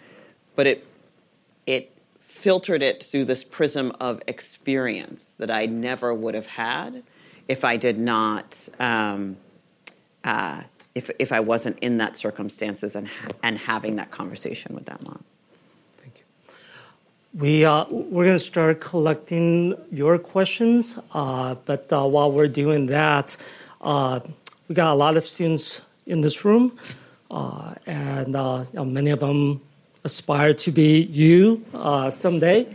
[0.55, 0.87] but it
[1.67, 7.03] it filtered it through this prism of experience that I never would have had
[7.49, 9.37] if I did not um,
[10.25, 10.63] uh,
[10.95, 15.03] if if I wasn't in that circumstances and ha- and having that conversation with that
[15.03, 15.25] mom.
[17.37, 22.87] We, uh, we're going to start collecting your questions, uh, but uh, while we're doing
[22.87, 23.37] that,
[23.83, 24.21] uh,
[24.69, 26.79] we got a lot of students in this room,
[27.31, 29.61] uh, and uh, many of them
[30.05, 31.63] aspire to be you
[32.09, 32.75] someday.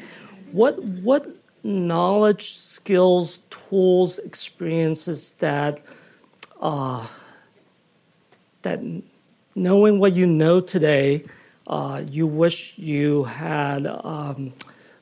[0.51, 5.81] What, what knowledge, skills, tools, experiences that,
[6.61, 9.01] that
[9.55, 11.25] knowing what you know today,
[11.71, 14.53] uh, you wish you had um,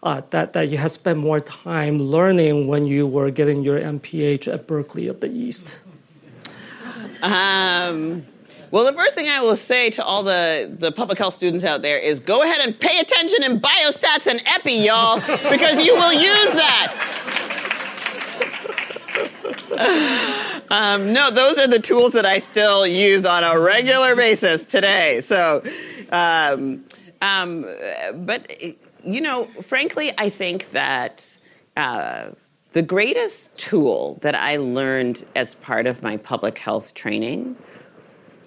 [0.04, 4.48] uh, that that you had spent more time learning when you were getting your MPH
[4.54, 5.78] at Berkeley of the East?
[7.22, 8.26] Um,
[8.72, 11.82] well, the first thing I will say to all the, the public health students out
[11.82, 16.14] there is go ahead and pay attention in biostats and epi, y'all, because you will
[16.14, 16.96] use that.
[20.70, 25.22] um, no, those are the tools that I still use on a regular basis today.
[25.22, 25.64] So
[26.12, 26.86] um,
[27.22, 27.66] um,
[28.14, 28.52] but,
[29.04, 31.26] you know, frankly, I think that
[31.78, 32.30] uh,
[32.74, 37.56] the greatest tool that I learned as part of my public health training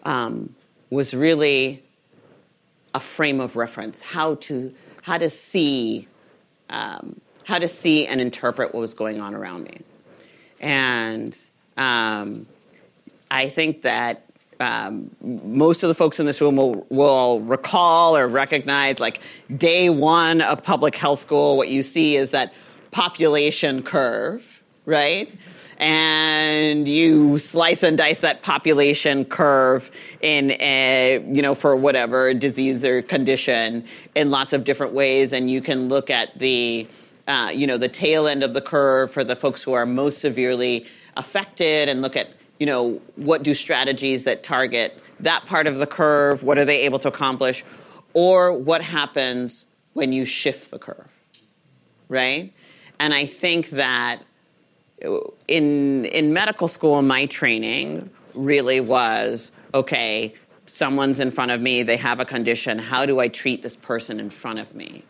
[0.05, 0.55] um,
[0.91, 1.83] was really
[2.95, 6.09] a frame of reference, how to, how to see.
[6.71, 9.81] Um, how to see and interpret what was going on around me.
[10.61, 11.37] And
[11.77, 12.47] um,
[13.33, 14.31] I think that
[14.63, 19.21] um, most of the folks in this room will, will recall or recognize like
[19.57, 22.53] day one of public health school what you see is that
[22.91, 24.45] population curve
[24.85, 25.33] right?
[25.79, 29.91] And you slice and dice that population curve
[30.21, 33.85] in a, you know for whatever disease or condition
[34.15, 35.33] in lots of different ways.
[35.33, 36.87] And you can look at the
[37.27, 40.21] uh, you know the tail end of the curve for the folks who are most
[40.21, 40.87] severely
[41.17, 42.29] affected and look at
[42.59, 46.83] you know, what do strategies that target that part of the curve, what are they
[46.83, 47.65] able to accomplish,
[48.13, 51.09] or what happens when you shift the curve,
[52.09, 52.53] right?
[52.99, 54.23] And I think that
[55.05, 60.35] uh, in in medical school, my training really was okay.
[60.67, 61.83] Someone's in front of me.
[61.83, 62.79] They have a condition.
[62.79, 65.05] How do I treat this person in front of me?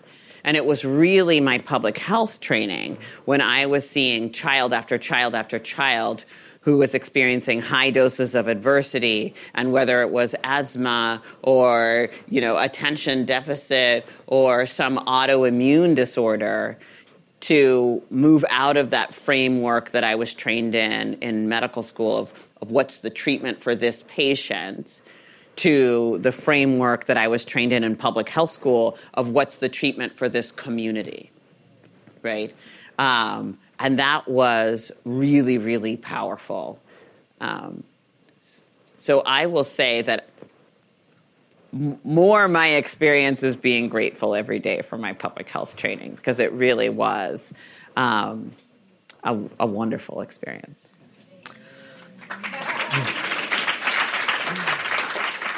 [0.44, 5.34] And it was really my public health training when I was seeing child after child
[5.34, 6.24] after child
[6.62, 12.56] who was experiencing high doses of adversity and whether it was asthma or you know
[12.56, 16.78] attention deficit or some autoimmune disorder
[17.40, 22.32] to move out of that framework that I was trained in in medical school of,
[22.60, 25.00] of what's the treatment for this patient
[25.56, 29.68] to the framework that I was trained in in public health school of what's the
[29.68, 31.30] treatment for this community,
[32.22, 32.54] right?
[32.98, 36.78] Um, and that was really, really powerful.
[37.40, 37.82] Um,
[39.00, 40.28] so I will say that
[41.72, 46.38] m- more my experience is being grateful every day for my public health training because
[46.38, 47.52] it really was
[47.96, 48.52] um,
[49.24, 50.92] a, a wonderful experience.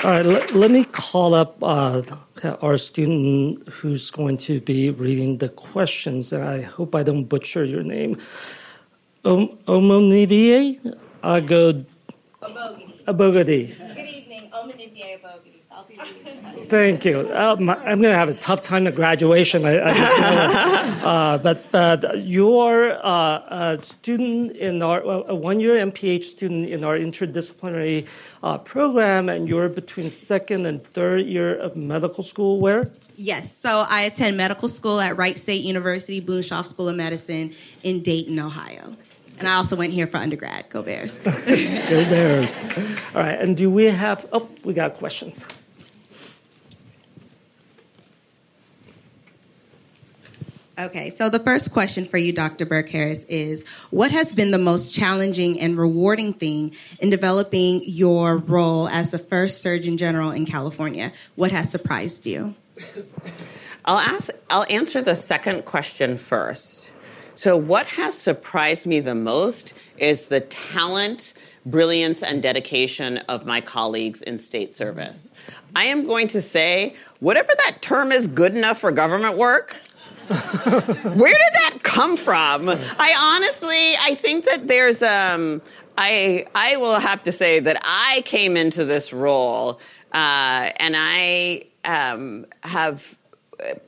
[0.02, 2.00] All right, let, let me call up uh,
[2.44, 7.64] our student who's going to be reading the questions, and I hope I don't butcher
[7.64, 8.18] your name.
[9.24, 10.76] Om- Omonivier
[11.22, 11.86] Agod-
[13.06, 13.76] Abogadi.
[13.76, 15.53] Good evening, Omanidia Bogies.
[15.98, 16.68] I'll be reading the question.
[16.68, 17.20] Thank you.
[17.30, 19.64] Uh, my, I'm going to have a tough time at graduation.
[19.64, 20.16] I, I just
[21.04, 26.84] uh, but but you're uh, a student in our well, a one-year MPH student in
[26.84, 28.06] our interdisciplinary
[28.42, 32.60] uh, program, and you're between second and third year of medical school.
[32.60, 32.90] Where?
[33.16, 38.02] Yes, so I attend medical school at Wright State University, Boonshoft School of Medicine in
[38.02, 38.96] Dayton, Ohio.
[39.38, 40.68] And I also went here for undergrad.
[40.70, 41.18] Go Bears.
[41.24, 42.56] Go Bears.
[43.14, 43.38] All right.
[43.40, 44.26] And do we have?
[44.32, 45.44] Oh, we got questions.
[50.76, 52.66] Okay, so the first question for you, Dr.
[52.66, 58.38] Burke Harris, is what has been the most challenging and rewarding thing in developing your
[58.38, 61.12] role as the first Surgeon General in California?
[61.36, 62.56] What has surprised you?
[63.84, 64.30] I'll ask.
[64.50, 66.90] I'll answer the second question first.
[67.36, 71.34] So, what has surprised me the most is the talent,
[71.66, 75.32] brilliance, and dedication of my colleagues in state service.
[75.76, 79.76] I am going to say, whatever that term is, good enough for government work.
[80.28, 82.68] Where did that come from?
[82.68, 85.62] I honestly, I think that there's um,
[85.98, 89.80] I I will have to say that I came into this role
[90.12, 93.02] uh, and I um, have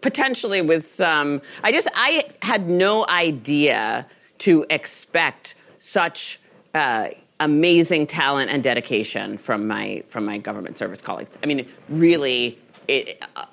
[0.00, 4.06] potentially with some i just i had no idea
[4.38, 6.38] to expect such
[6.74, 7.08] uh,
[7.40, 12.58] amazing talent and dedication from my from my government service colleagues i mean really
[12.88, 13.44] it, uh,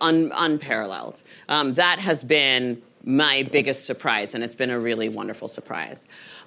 [0.00, 1.22] un, unparalleled.
[1.48, 5.98] Um, that has been my biggest surprise and it's been a really wonderful surprise.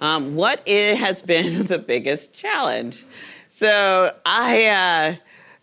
[0.01, 3.05] Um, has been the biggest challenge?
[3.51, 5.15] So i uh,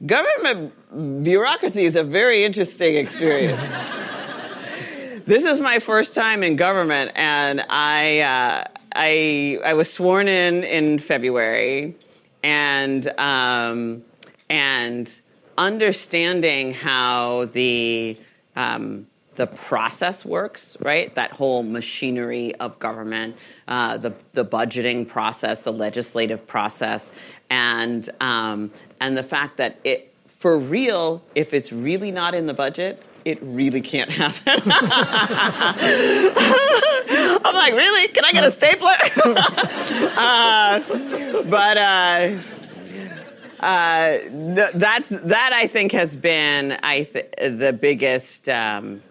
[0.05, 3.61] government bureaucracy is a very interesting experience.
[5.27, 8.65] this is my first time in government, and I, uh,
[8.95, 11.97] I, I was sworn in in February,
[12.43, 14.05] and um,
[14.51, 15.11] and
[15.59, 18.19] understanding how the
[18.55, 21.15] um, the process works, right?
[21.15, 23.37] That whole machinery of government,
[23.69, 27.11] uh, the the budgeting process, the legislative process,
[27.51, 32.55] and um, and the fact that it for real, if it's really not in the
[32.55, 34.63] budget, it really can't happen.
[37.45, 38.09] I'm like, really?
[38.09, 38.97] Can I get a stapler?
[40.17, 42.39] uh, but uh,
[43.61, 45.53] uh, th- that's that.
[45.53, 48.49] I think has been I th- the biggest.
[48.49, 49.03] Um,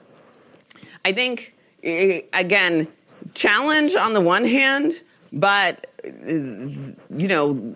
[1.04, 2.88] I think again
[3.34, 5.02] challenge on the one hand,
[5.34, 7.76] but you know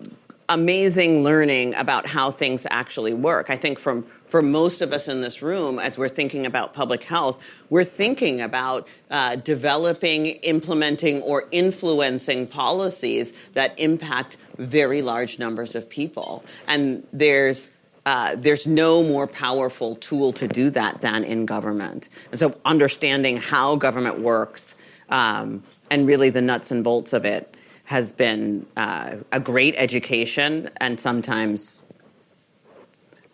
[0.50, 3.48] amazing learning about how things actually work.
[3.48, 7.02] I think from for most of us in this room, as we're thinking about public
[7.02, 7.36] health,
[7.68, 15.88] we're thinking about uh, developing, implementing, or influencing policies that impact very large numbers of
[15.88, 16.44] people.
[16.66, 17.70] And there's
[18.06, 22.08] uh, there's no more powerful tool to do that than in government.
[22.30, 24.74] And so, understanding how government works
[25.10, 27.56] um, and really the nuts and bolts of it
[27.90, 31.82] has been uh, a great education and sometimes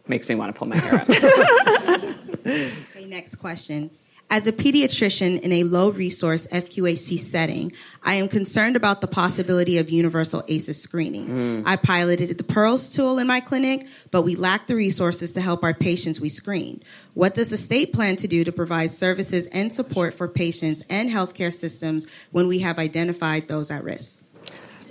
[0.09, 2.15] makes me want to pull my hair out.
[2.47, 3.91] Okay, next question.
[4.31, 9.79] As a pediatrician in a low resource FQHC setting, I am concerned about the possibility
[9.79, 11.65] of universal ACEs screening.
[11.67, 15.63] I piloted the PEARLS tool in my clinic, but we lack the resources to help
[15.65, 16.85] our patients we screened.
[17.15, 21.11] What does the state plan to do to provide services and support for patients and
[21.11, 24.25] healthcare systems when we have identified those at risk?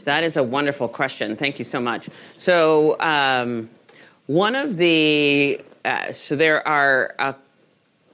[0.05, 1.35] That is a wonderful question.
[1.35, 2.09] Thank you so much.
[2.37, 3.69] So, um,
[4.27, 7.35] one of the uh, so there are a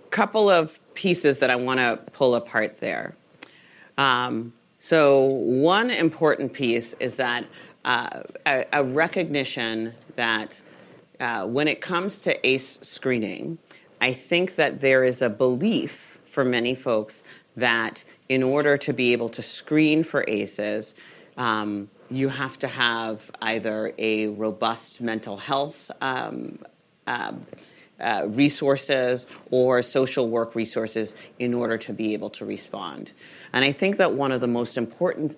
[0.09, 3.15] couple of pieces that I want to pull apart there.
[3.97, 7.45] Um, so, one important piece is that
[7.85, 10.59] uh, a, a, recognition that
[11.19, 13.57] uh, when it comes to ACE screening,
[13.99, 17.23] I think that there is a belief for many folks
[17.55, 20.93] that in order to be able to screen for ACEs,
[21.41, 26.59] um, you have to have either a robust mental health um,
[27.07, 27.31] uh,
[27.99, 33.09] uh, resources or social work resources in order to be able to respond.
[33.53, 35.35] And I think that one of the most important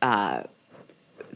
[0.00, 0.44] uh,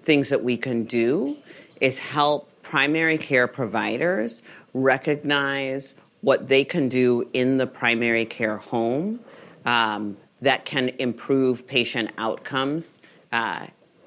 [0.05, 1.37] things that we can do
[1.83, 4.41] is help primary care providers
[4.73, 9.21] recognize what they can do in the primary care home
[9.67, 12.99] um, that can improve patient outcomes,
[13.33, 13.67] uh,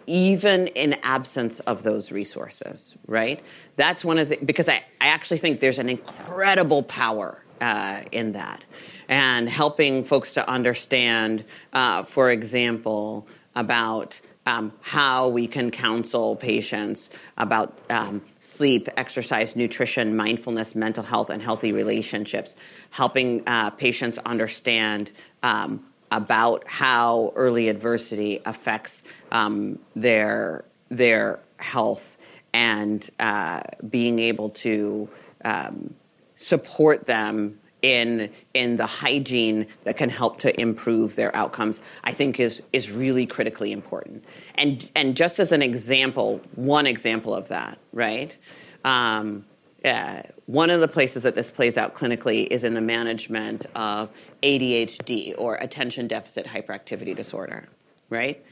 [0.10, 3.44] even in absence of those resources, right?
[3.76, 8.32] That's one of the, because I, I actually think there's an incredible power uh, in
[8.32, 8.64] that.
[9.08, 17.12] And helping folks to understand, uh, for example, about um, how we can counsel patients
[17.38, 22.56] about um, sleep, exercise, nutrition, mindfulness, mental health, and healthy relationships,
[22.90, 25.12] helping uh, patients understand
[25.44, 32.18] um, about how early adversity affects um, their their health
[32.54, 35.08] and uh, being able to
[35.46, 35.94] um,
[36.36, 42.38] support them in in the hygiene that can help to improve their outcomes i think
[42.40, 44.24] is is really critically important.
[44.56, 48.36] And and just as an example one example of that right?
[48.84, 49.46] Um,
[49.86, 54.10] uh, one of the places that this plays out clinically is in the management of
[54.44, 57.70] ADHD or attention deficit hyperactivity disorder,
[58.10, 58.44] right?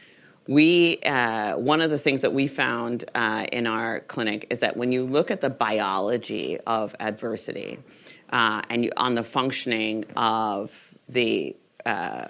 [0.47, 4.77] We, uh, one of the things that we found uh, in our clinic is that
[4.77, 7.79] when you look at the biology of adversity,
[8.31, 10.71] uh, and you, on the functioning of
[11.09, 11.55] the
[11.85, 12.27] uh,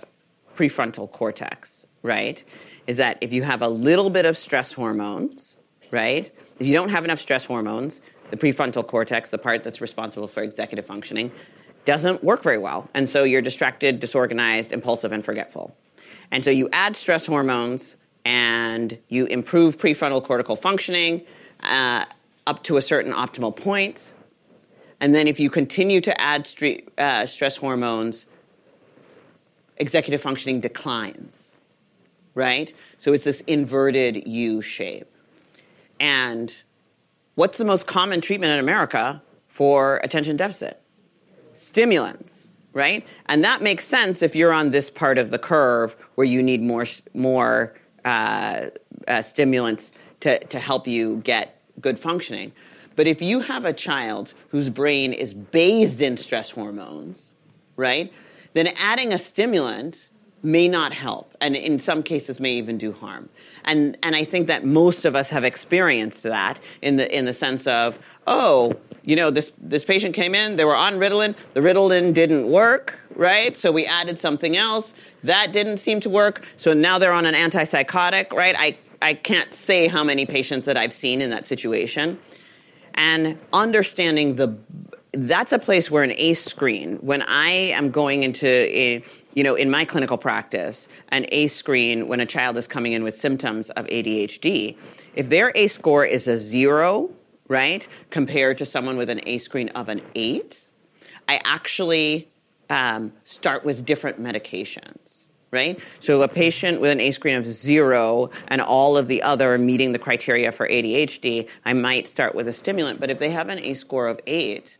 [0.55, 2.43] prefrontal cortex, right?
[2.87, 5.57] Is that if you have a little bit of stress hormones,
[5.91, 6.33] right?
[6.59, 10.43] If you don't have enough stress hormones, the prefrontal cortex, the part that's responsible for
[10.43, 11.31] executive functioning,
[11.85, 12.89] doesn't work very well.
[12.93, 15.75] And so you're distracted, disorganized, impulsive, and forgetful.
[16.31, 21.25] And so you add stress hormones and you improve prefrontal cortical functioning
[21.61, 22.05] uh,
[22.45, 24.11] up to a certain optimal point
[24.99, 26.49] and then if you continue to add
[26.97, 28.25] uh, stress hormones,
[29.77, 31.51] executive functioning declines,
[32.33, 32.73] right?
[32.97, 35.11] So it's this inverted U shape.
[35.99, 36.53] And
[37.37, 40.81] what's the most common treatment in America for attention deficit?
[41.53, 43.05] Stimulants, right?
[43.27, 46.63] And that makes sense if you're on this part of the curve where you need
[46.63, 48.65] more, more uh,
[49.07, 52.51] uh, stimulants to, to help you get good functioning.
[52.95, 57.29] But if you have a child whose brain is bathed in stress hormones,
[57.75, 58.11] right,
[58.53, 60.09] then adding a stimulant
[60.43, 63.29] may not help and in some cases may even do harm.
[63.65, 67.33] And and i think that most of us have experienced that in the in the
[67.33, 68.73] sense of oh
[69.03, 72.99] you know this this patient came in they were on ritalin the ritalin didn't work
[73.15, 73.57] right?
[73.57, 77.35] So we added something else that didn't seem to work so now they're on an
[77.35, 78.55] antipsychotic right?
[78.57, 82.19] I i can't say how many patients that i've seen in that situation.
[82.93, 84.57] And understanding the
[85.13, 89.03] that's a place where an ACE screen, when I am going into a,
[89.37, 93.03] you know, in my clinical practice, an ACE screen when a child is coming in
[93.03, 94.75] with symptoms of ADHD,
[95.13, 97.11] if their ACE score is a zero,
[97.47, 100.59] right, compared to someone with an ACE screen of an eight,
[101.29, 102.27] I actually
[102.71, 105.17] um, start with different medications
[105.51, 105.79] right?
[106.01, 109.93] So a patient with an ACE screen of zero and all of the other meeting
[109.93, 112.99] the criteria for ADHD, I might start with a stimulant.
[112.99, 114.77] But if they have an ACE score of eight,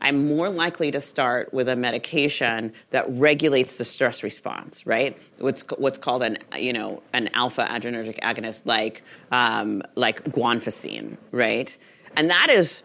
[0.00, 5.18] I'm more likely to start with a medication that regulates the stress response, right?
[5.38, 11.76] What's what's called an you know an alpha adrenergic agonist like um, like guanfacine, right?
[12.16, 12.82] And that is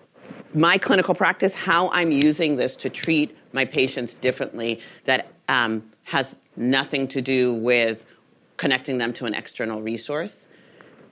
[0.53, 1.53] my clinical practice.
[1.53, 7.53] How I'm using this to treat my patients differently that um, has nothing to do
[7.53, 8.05] with
[8.57, 10.45] connecting them to an external resource.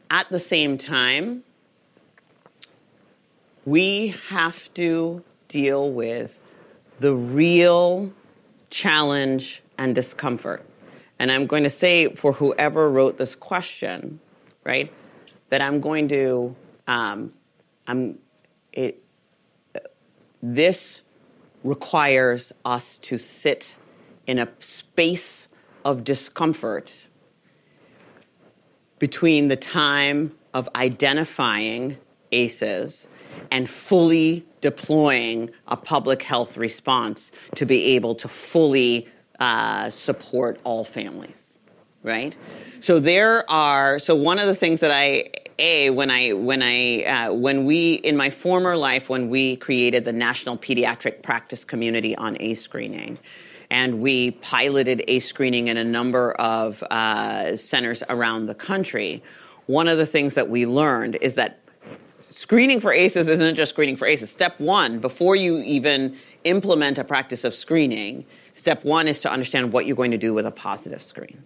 [0.10, 1.44] At the same time,
[3.66, 6.32] we have to deal with
[7.00, 8.12] the real
[8.70, 10.66] challenge and discomfort.
[11.20, 14.20] And I'm going to say for whoever wrote this question,
[14.64, 14.92] right,
[15.50, 16.56] that I'm going to,
[16.88, 17.34] um,
[17.86, 18.18] I'm,
[18.72, 19.04] it,
[20.42, 21.02] this
[21.64, 23.76] requires us to sit
[24.26, 25.48] in a space
[25.84, 26.92] of discomfort
[28.98, 31.98] between the time of identifying
[32.32, 33.08] ACEs
[33.52, 39.08] and fully deploying a public health response to be able to fully
[39.40, 41.60] uh, support all families,
[42.04, 42.36] right?
[42.80, 44.00] So there are.
[44.00, 47.94] So one of the things that I a when I when I uh, when we
[47.94, 53.20] in my former life when we created the National Pediatric Practice Community on ACE screening,
[53.70, 59.24] and we piloted ACE screening in a number of uh, centers around the country.
[59.68, 61.61] One of the things that we learned is that
[62.32, 64.32] screening for ACEs isn't just screening for ACEs.
[64.32, 69.72] Step one, before you even implement a practice of screening, step one is to understand
[69.72, 71.44] what you're going to do with a positive screen.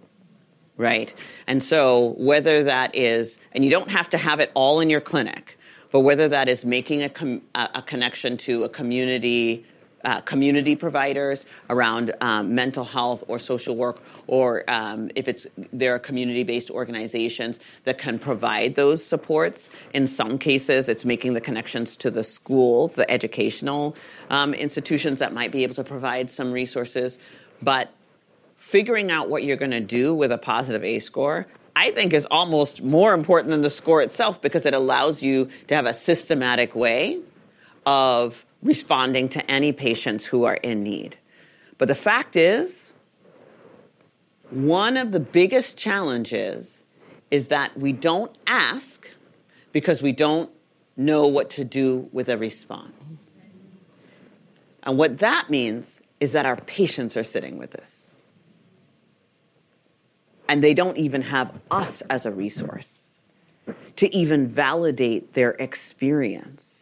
[0.78, 1.14] Right?
[1.48, 5.00] And so, whether that is, and you don't have to have it all in your
[5.02, 5.58] clinic,
[5.92, 9.66] but whether that is making a, com- a connection to a community
[10.06, 15.94] uh, community providers around um, mental health or social work, or um, if it's there
[15.96, 19.70] are community-based organizations that can provide those supports.
[19.94, 23.96] In some cases, it's making the connections to the schools, the educational
[24.30, 27.18] um, institutions that might be able to provide some resources,
[27.62, 27.92] but
[28.58, 31.46] figuring out what you're going to do with a positive ACE score
[31.76, 35.76] I think is almost more important than the score itself because it allows you to
[35.76, 37.20] have a systematic way
[37.86, 41.16] of responding to any patients who are in need.
[41.78, 42.94] But the fact is,
[44.50, 46.82] one of the biggest challenges
[47.30, 49.08] is that we don't ask
[49.72, 50.50] because we don't
[50.98, 53.30] know what to do with a response.
[54.84, 58.16] And what that means is that our patients are sitting with us.
[60.48, 63.10] And they don't even have us as a resource
[63.98, 66.75] to even validate their experience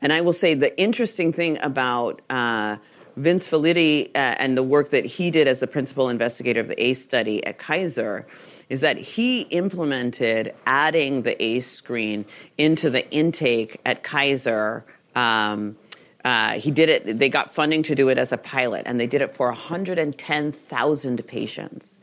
[0.00, 2.76] and I will say the interesting thing about uh,
[3.16, 6.82] Vince Felitti uh, and the work that he did as the principal investigator of the
[6.82, 8.26] ACE study at Kaiser
[8.68, 12.24] is that he implemented adding the ACE screen
[12.56, 14.84] into the intake at Kaiser.
[15.14, 15.76] Um,
[16.24, 19.06] uh, he did it, they got funding to do it as a pilot, and they
[19.06, 22.00] did it for 110,000 patients.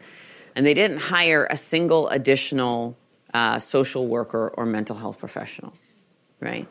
[0.56, 2.98] And they didn't hire a single additional
[3.34, 5.74] uh, social worker or mental health professional,
[6.39, 6.68] right?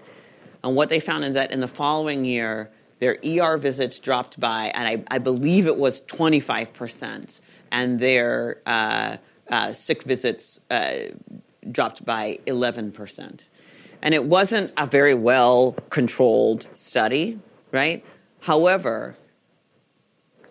[0.67, 4.73] And what they found is that in the following year, their ER visits dropped by,
[4.75, 7.39] and I, I believe it was 25%,
[7.71, 9.17] and their uh,
[9.49, 10.95] uh, sick visits uh,
[11.71, 13.41] dropped by 11%.
[14.03, 17.39] And it wasn't a very well controlled study,
[17.71, 18.05] right?
[18.41, 19.17] However,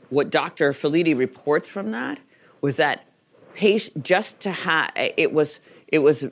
[0.10, 0.72] what Dr.
[0.72, 2.20] Felitti reports from that
[2.62, 3.04] was that
[4.02, 6.26] just to have it was it was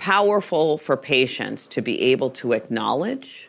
[0.00, 3.48] powerful for patients to be able to acknowledge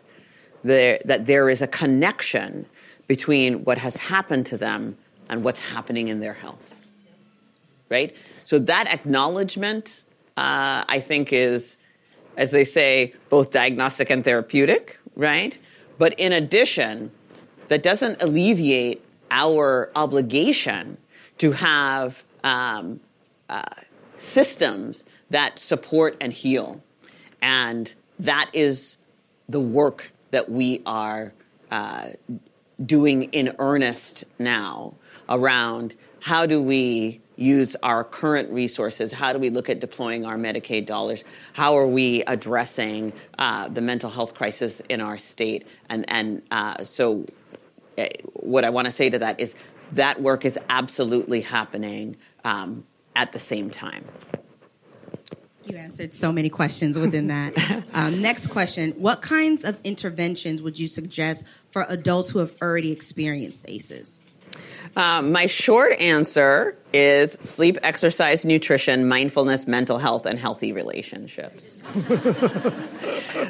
[0.63, 2.65] the, that there is a connection
[3.07, 4.97] between what has happened to them
[5.29, 6.61] and what's happening in their health.
[7.89, 8.15] Right?
[8.45, 10.01] So that acknowledgement,
[10.37, 11.77] uh, I think, is,
[12.37, 15.57] as they say, both diagnostic and therapeutic, right?
[15.97, 17.11] But in addition,
[17.69, 20.97] that doesn't alleviate our obligation
[21.37, 22.99] to have um,
[23.49, 23.63] uh,
[24.17, 26.81] systems that support and heal.
[27.41, 28.97] And that is
[29.49, 31.33] the work that we are
[31.71, 32.09] uh,
[32.85, 34.93] doing in earnest now
[35.29, 39.11] around how do we use our current resources?
[39.11, 41.23] How do we look at deploying our Medicaid dollars?
[41.53, 45.65] How are we addressing uh, the mental health crisis in our state?
[45.89, 47.25] And, and uh, so,
[47.97, 49.55] uh, what I want to say to that is
[49.93, 52.15] that work is absolutely happening
[52.45, 54.05] um, at the same time.
[55.65, 57.83] You answered so many questions within that.
[57.93, 62.91] um, next question What kinds of interventions would you suggest for adults who have already
[62.91, 64.23] experienced ACEs?
[64.95, 71.83] Um, my short answer is sleep, exercise, nutrition, mindfulness, mental health, and healthy relationships.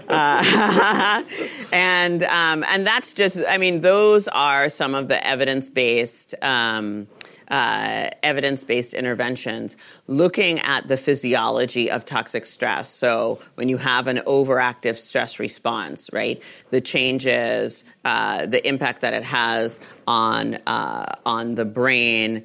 [0.09, 1.23] uh,
[1.71, 6.35] and um, and that's just, I mean, those are some of the evidence based.
[6.43, 7.07] Um,
[7.51, 9.75] uh, evidence based interventions
[10.07, 12.89] looking at the physiology of toxic stress.
[12.89, 19.13] So, when you have an overactive stress response, right, the changes, uh, the impact that
[19.13, 22.43] it has on, uh, on the brain.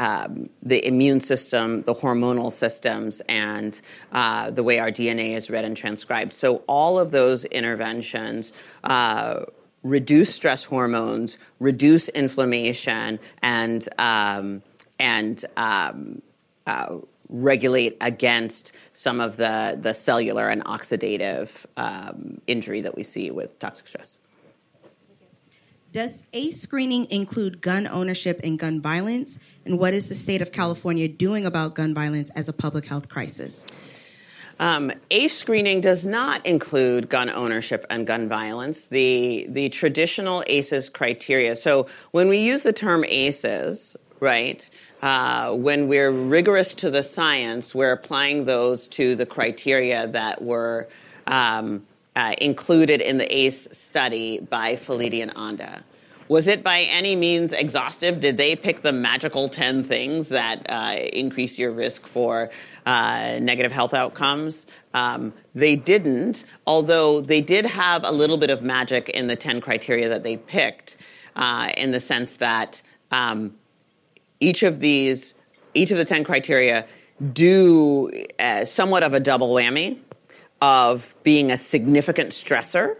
[0.00, 3.80] Um, the immune system, the hormonal systems, and
[4.12, 6.32] uh, the way our DNA is read and transcribed.
[6.32, 8.52] So, all of those interventions
[8.84, 9.40] uh,
[9.82, 14.62] reduce stress hormones, reduce inflammation, and um,
[14.98, 16.22] and um,
[16.66, 16.96] uh,
[17.28, 23.58] regulate against some of the the cellular and oxidative um, injury that we see with
[23.58, 24.18] toxic stress.
[25.90, 29.38] Does ACE screening include gun ownership and gun violence?
[29.64, 33.08] And what is the state of California doing about gun violence as a public health
[33.08, 33.66] crisis?
[34.60, 38.86] Um, ACE screening does not include gun ownership and gun violence.
[38.86, 41.54] The the traditional ACEs criteria.
[41.54, 44.68] So when we use the term ACEs, right?
[45.00, 50.88] Uh, when we're rigorous to the science, we're applying those to the criteria that were
[51.28, 51.84] um,
[52.16, 55.84] uh, included in the ACE study by Felitti and Anda.
[56.26, 58.20] was it by any means exhaustive?
[58.20, 62.50] Did they pick the magical 10 things that uh, increase your risk for
[62.88, 64.66] uh, negative health outcomes?
[64.94, 69.60] Um, they didn't, although they did have a little bit of magic in the 10
[69.60, 70.96] criteria that they picked,
[71.36, 72.80] uh, in the sense that
[73.10, 73.54] um,
[74.40, 75.34] each of these,
[75.74, 76.86] each of the 10 criteria
[77.32, 79.98] do uh, somewhat of a double whammy
[80.62, 82.96] of being a significant stressor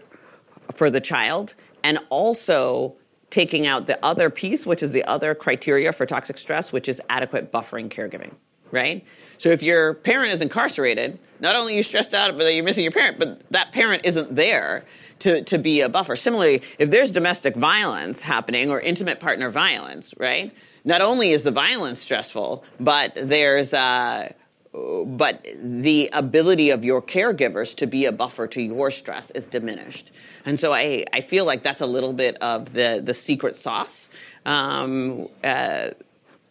[0.73, 2.95] for the child and also
[3.31, 7.01] taking out the other piece, which is the other criteria for toxic stress, which is
[7.09, 8.33] adequate buffering caregiving,
[8.71, 9.03] right?
[9.39, 12.83] So if your parent is incarcerated, not only are you stressed out that you're missing
[12.83, 14.83] your parent, but that parent isn't there
[15.19, 16.15] to, to be a buffer.
[16.15, 20.53] Similarly, if there's domestic violence happening or intimate partner violence, right?
[20.83, 24.33] Not only is the violence stressful, but there's uh,
[24.71, 30.11] but the ability of your caregivers to be a buffer to your stress is diminished.
[30.45, 34.09] And so I, I feel like that's a little bit of the, the secret sauce
[34.45, 35.89] um, uh,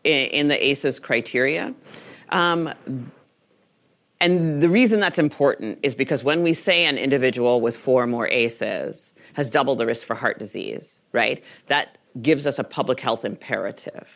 [0.02, 1.74] in, in, the ACEs criteria.
[2.30, 2.72] Um,
[4.20, 8.28] and the reason that's important is because when we say an individual with four more
[8.28, 13.24] ACEs has double the risk for heart disease, right, that gives us a public health
[13.24, 14.08] imperative.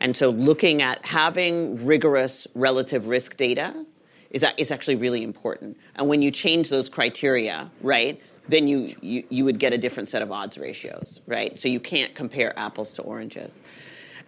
[0.00, 3.84] And so looking at having rigorous relative risk data
[4.30, 5.76] is, is actually really important.
[5.96, 10.08] And when you change those criteria, right, then you, you, you would get a different
[10.08, 11.58] set of odds ratios, right?
[11.58, 13.50] So you can't compare apples to oranges.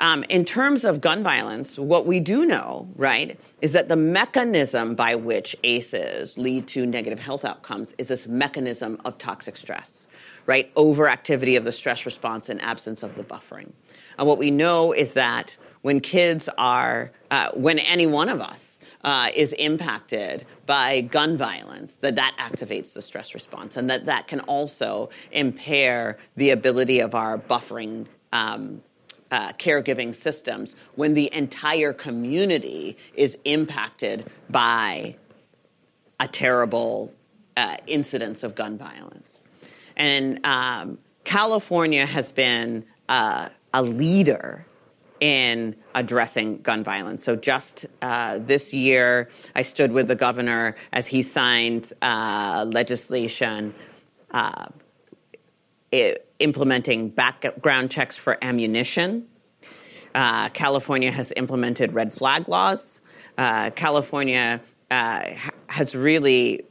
[0.00, 4.94] Um, in terms of gun violence, what we do know, right, is that the mechanism
[4.94, 10.06] by which ACEs lead to negative health outcomes is this mechanism of toxic stress,
[10.44, 10.74] right?
[10.74, 13.72] Overactivity of the stress response and absence of the buffering.
[14.18, 18.78] And what we know is that when kids are, uh, when any one of us
[19.02, 24.26] uh, is impacted by gun violence, that that activates the stress response, and that that
[24.26, 28.82] can also impair the ability of our buffering um,
[29.30, 35.16] uh, caregiving systems when the entire community is impacted by
[36.20, 37.12] a terrible
[37.56, 39.42] uh, incidence of gun violence.
[39.96, 44.66] And um, California has been uh, a leader
[45.20, 47.24] in addressing gun violence.
[47.24, 53.74] So just uh, this year, I stood with the governor as he signed uh, legislation
[54.30, 54.66] uh,
[56.38, 59.26] implementing background checks for ammunition.
[60.14, 63.00] Uh, California has implemented red flag laws.
[63.38, 64.60] Uh, California
[64.90, 65.22] uh,
[65.68, 66.64] has really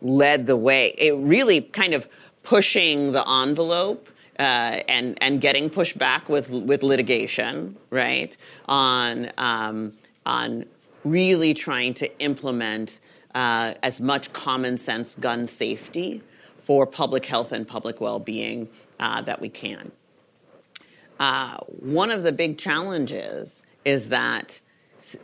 [0.00, 0.94] led the way.
[0.98, 2.08] It really kind of
[2.42, 4.08] pushing the envelope
[4.38, 4.42] uh,
[4.88, 8.36] and and getting pushed back with with litigation, right?
[8.66, 9.92] On um,
[10.24, 10.64] on
[11.04, 13.00] really trying to implement
[13.34, 16.22] uh, as much common sense gun safety
[16.62, 18.68] for public health and public well being
[19.00, 19.90] uh, that we can.
[21.18, 24.58] Uh, one of the big challenges is that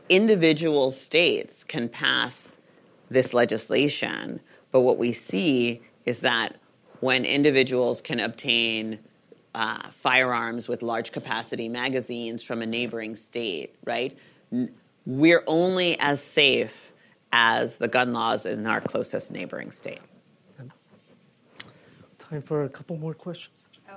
[0.08, 2.56] individual states can pass
[3.10, 6.56] this legislation, but what we see is that
[7.00, 8.98] when individuals can obtain
[9.54, 14.16] uh, firearms with large capacity magazines from a neighboring state, right?
[15.06, 16.92] We're only as safe
[17.32, 20.00] as the gun laws in our closest neighboring state.
[22.28, 23.54] Time for a couple more questions.
[23.88, 23.96] Okay.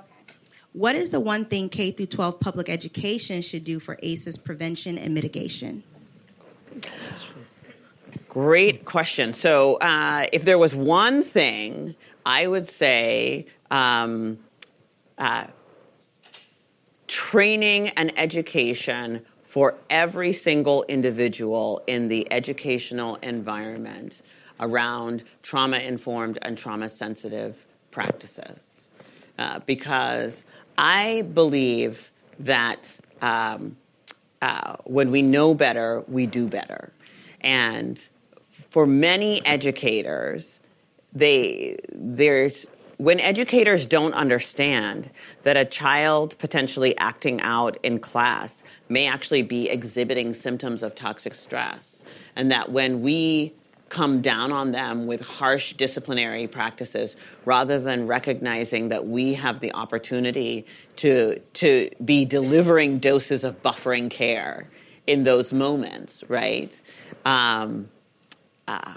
[0.72, 4.96] What is the one thing K through 12 public education should do for ACEs prevention
[4.96, 5.82] and mitigation?
[8.28, 9.34] Great question.
[9.34, 14.38] So, uh, if there was one thing I would say um,
[15.18, 15.48] uh,
[17.06, 24.22] training and education for every single individual in the educational environment
[24.60, 27.56] around trauma informed and trauma sensitive
[27.92, 28.82] practices.
[29.38, 30.42] Uh, because
[30.76, 32.90] I believe that
[33.20, 33.76] um,
[34.42, 36.92] uh, when we know better, we do better.
[37.40, 38.00] And
[38.70, 40.60] for many educators,
[41.12, 42.66] they there's
[42.96, 45.10] when educators don't understand
[45.42, 51.34] that a child potentially acting out in class may actually be exhibiting symptoms of toxic
[51.34, 52.02] stress
[52.36, 53.52] and that when we
[53.92, 57.14] come down on them with harsh disciplinary practices
[57.44, 60.64] rather than recognizing that we have the opportunity
[60.96, 64.66] to to be delivering doses of buffering care
[65.06, 66.80] in those moments right
[67.26, 67.88] um,
[68.66, 68.94] uh,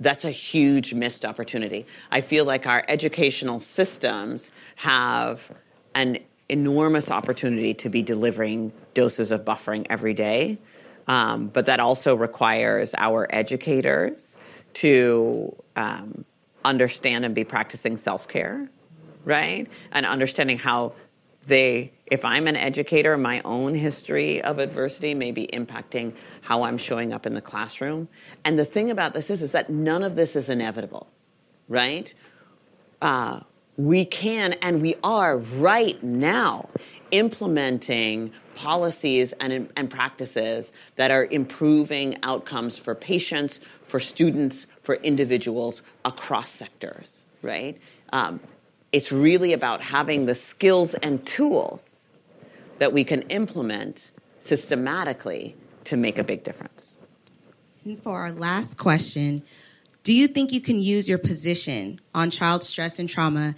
[0.00, 1.86] that's a huge missed opportunity.
[2.10, 5.40] I feel like our educational systems have
[5.94, 10.58] an enormous opportunity to be delivering doses of buffering every day.
[11.08, 14.36] Um, but that also requires our educators
[14.74, 16.24] to um,
[16.64, 18.68] understand and be practicing self care,
[19.24, 19.66] right?
[19.92, 20.94] And understanding how
[21.46, 26.78] they if I'm an educator, my own history of adversity may be impacting how I'm
[26.78, 28.08] showing up in the classroom.
[28.44, 31.08] And the thing about this is, is that none of this is inevitable,
[31.68, 32.12] right?
[33.02, 33.40] Uh,
[33.76, 36.68] we can and we are right now
[37.10, 45.82] implementing policies and, and practices that are improving outcomes for patients, for students, for individuals
[46.04, 47.78] across sectors, right?
[48.12, 48.40] Um,
[48.92, 52.08] it's really about having the skills and tools
[52.78, 56.96] that we can implement systematically to make a big difference.
[57.84, 59.42] And for our last question,
[60.02, 63.56] do you think you can use your position on child stress and trauma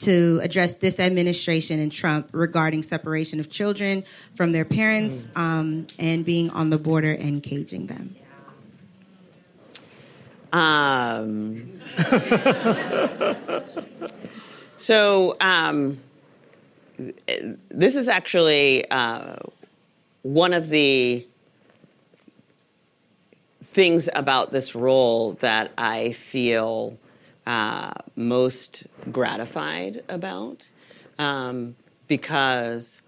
[0.00, 6.24] to address this administration and Trump regarding separation of children from their parents um, and
[6.24, 8.16] being on the border and caging them?
[10.52, 11.80] Um,
[14.78, 16.00] so um,
[17.70, 19.36] this is actually uh,
[20.22, 21.26] one of the
[23.72, 26.98] things about this role that I feel
[27.46, 30.66] uh, most gratified about
[31.18, 31.76] um,
[32.08, 33.00] because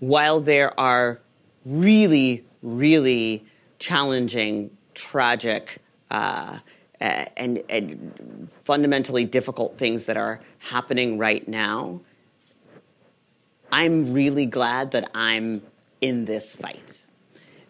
[0.00, 1.20] while there are
[1.64, 3.44] really, really
[3.78, 5.80] challenging, tragic,
[6.10, 6.58] uh,
[7.00, 12.00] and, and fundamentally difficult things that are happening right now,
[13.72, 15.60] I'm really glad that I'm
[16.00, 17.02] in this fight.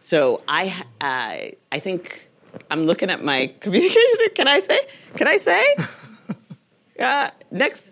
[0.03, 2.24] So I, uh, I think
[2.71, 4.03] I'm looking at my communication.
[4.35, 4.81] Can I say?
[5.17, 5.77] Can I say?
[6.97, 7.91] Uh, next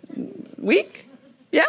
[0.58, 1.06] week?
[1.50, 1.66] Yeah.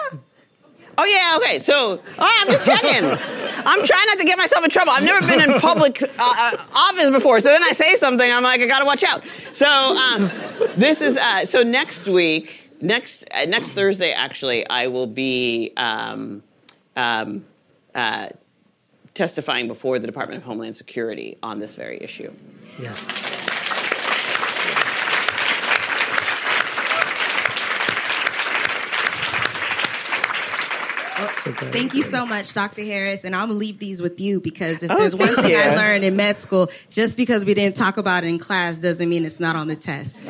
[0.97, 1.59] Oh yeah, okay.
[1.59, 3.05] So I'm just checking.
[3.65, 4.91] I'm trying not to get myself in trouble.
[4.91, 8.31] I've never been in public uh, uh, office before, so then I say something.
[8.31, 9.23] I'm like, I gotta watch out.
[9.53, 10.29] So um,
[10.77, 16.43] this is uh, so next week, next uh, next Thursday, actually, I will be um,
[16.95, 17.43] um,
[17.95, 18.29] uh,
[19.15, 22.31] testifying before the Department of Homeland Security on this very issue.
[22.79, 22.95] Yeah.
[31.71, 32.83] Thank you so much, Dr.
[32.83, 33.23] Harris.
[33.23, 35.57] And I'm going to leave these with you because if Oh, there's one thing you.
[35.57, 39.07] I learned in med school, just because we didn't talk about it in class doesn't
[39.09, 40.17] mean it's not on the test.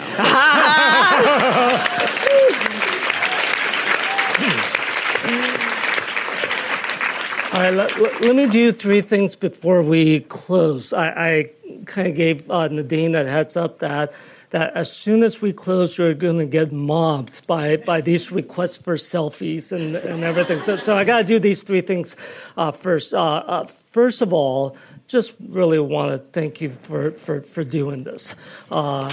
[7.53, 10.91] All right, let, let- let me do three things before we close.
[10.91, 11.45] I, I
[11.85, 14.13] kind of gave uh, Nadine a heads up that
[14.51, 18.77] that as soon as we close, you're going to get mobbed by, by these requests
[18.77, 20.61] for selfies and, and everything.
[20.61, 22.15] So, so I got to do these three things
[22.55, 23.15] uh, first.
[23.15, 24.77] Uh, uh, first of all,
[25.07, 28.35] just really want to thank you for, for, for doing this.
[28.69, 29.07] Uh,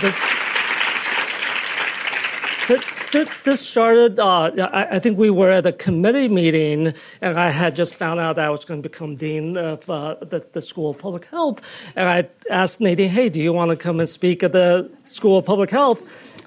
[0.00, 0.14] the-
[2.68, 7.38] Th- th- This started, uh, I I think we were at a committee meeting, and
[7.38, 10.42] I had just found out that I was going to become dean of uh, the,
[10.52, 11.60] the School of Public Health.
[11.94, 15.36] And I asked Nadine, hey, do you want to come and speak at the School
[15.36, 16.02] of Public Health?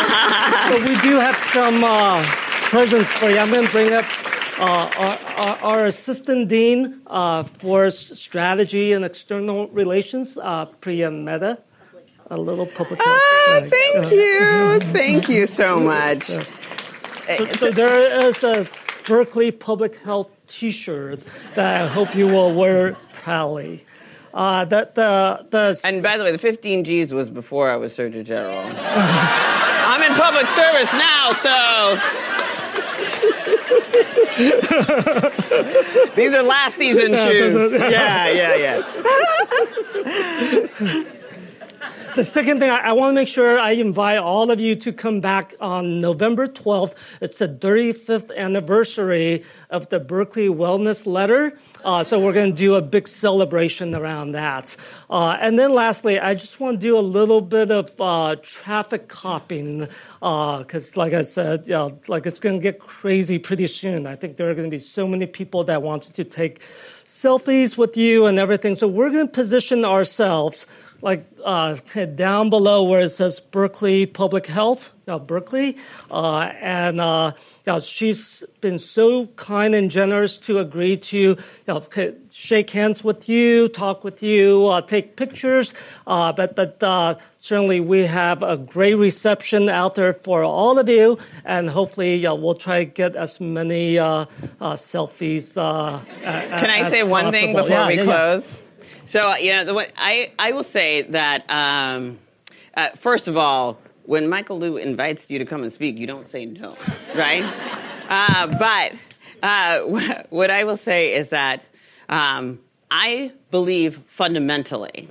[0.70, 2.22] but we do have some uh,
[2.70, 3.38] presents for you.
[3.38, 4.04] I'm going to bring up
[4.60, 4.62] uh,
[4.96, 11.58] our, our, our assistant dean uh, for strategy and external relations, uh, Priya Mehta.
[12.30, 13.20] A little public health.
[13.20, 16.26] Ah, thank Uh, you, thank you so much.
[16.26, 18.68] so, so there is a
[19.08, 21.20] Berkeley Public Health T-shirt
[21.54, 23.84] that I hope you will wear proudly.
[24.34, 27.94] Uh, that the the And by the way, the 15 G's was before I was
[27.94, 28.58] Surgeon General.
[28.76, 31.98] I'm in public service now, so.
[36.14, 37.72] These are last season shoes.
[37.78, 38.82] Yeah, yeah,
[40.84, 41.04] yeah.
[42.18, 44.92] The second thing I, I want to make sure I invite all of you to
[44.92, 46.94] come back on November 12th.
[47.20, 51.56] It's the 35th anniversary of the Berkeley Wellness Letter.
[51.84, 54.74] Uh, so we're going to do a big celebration around that.
[55.08, 59.06] Uh, and then lastly, I just want to do a little bit of uh, traffic
[59.06, 59.86] copying
[60.18, 64.08] because, like I said, you know, like it's going to get crazy pretty soon.
[64.08, 66.62] I think there are going to be so many people that want to take
[67.06, 68.74] selfies with you and everything.
[68.74, 70.66] So we're going to position ourselves
[71.00, 71.76] like uh,
[72.16, 75.76] down below where it says Berkeley Public Health, uh, Berkeley,
[76.10, 77.32] uh, and uh,
[77.66, 81.36] you know, she's been so kind and generous to agree to you
[81.68, 81.86] know,
[82.30, 85.72] shake hands with you, talk with you, uh, take pictures.
[86.06, 91.16] Uh, but but certainly we have a great reception out there for all of you,
[91.44, 95.54] and hopefully we'll try to get as many selfies.
[95.54, 98.44] Can I say one thing before yeah, we yeah, close?
[98.44, 98.67] Yeah.
[99.10, 102.18] So you know, the, I I will say that um,
[102.74, 106.26] uh, first of all, when Michael Lu invites you to come and speak, you don't
[106.26, 106.76] say no,
[107.14, 107.42] right?
[108.08, 108.92] uh, but
[109.42, 111.62] uh, what I will say is that
[112.08, 112.58] um,
[112.90, 115.08] I believe fundamentally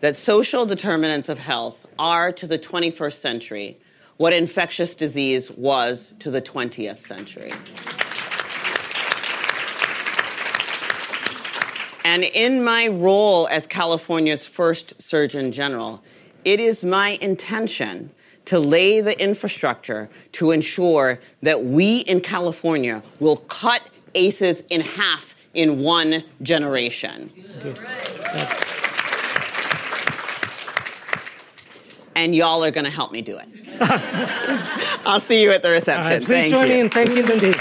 [0.00, 3.78] that social determinants of health are to the 21st century
[4.16, 7.52] what infectious disease was to the 20th century.
[12.04, 16.02] And in my role as California's first Surgeon General,
[16.44, 18.10] it is my intention
[18.46, 23.82] to lay the infrastructure to ensure that we in California will cut
[24.14, 27.30] ACEs in half in one generation.
[32.16, 33.48] And y'all are going to help me do it.
[35.06, 36.24] I'll see you at the reception.
[36.24, 36.74] please Thank join you.
[36.74, 37.54] me in thanking Lindy.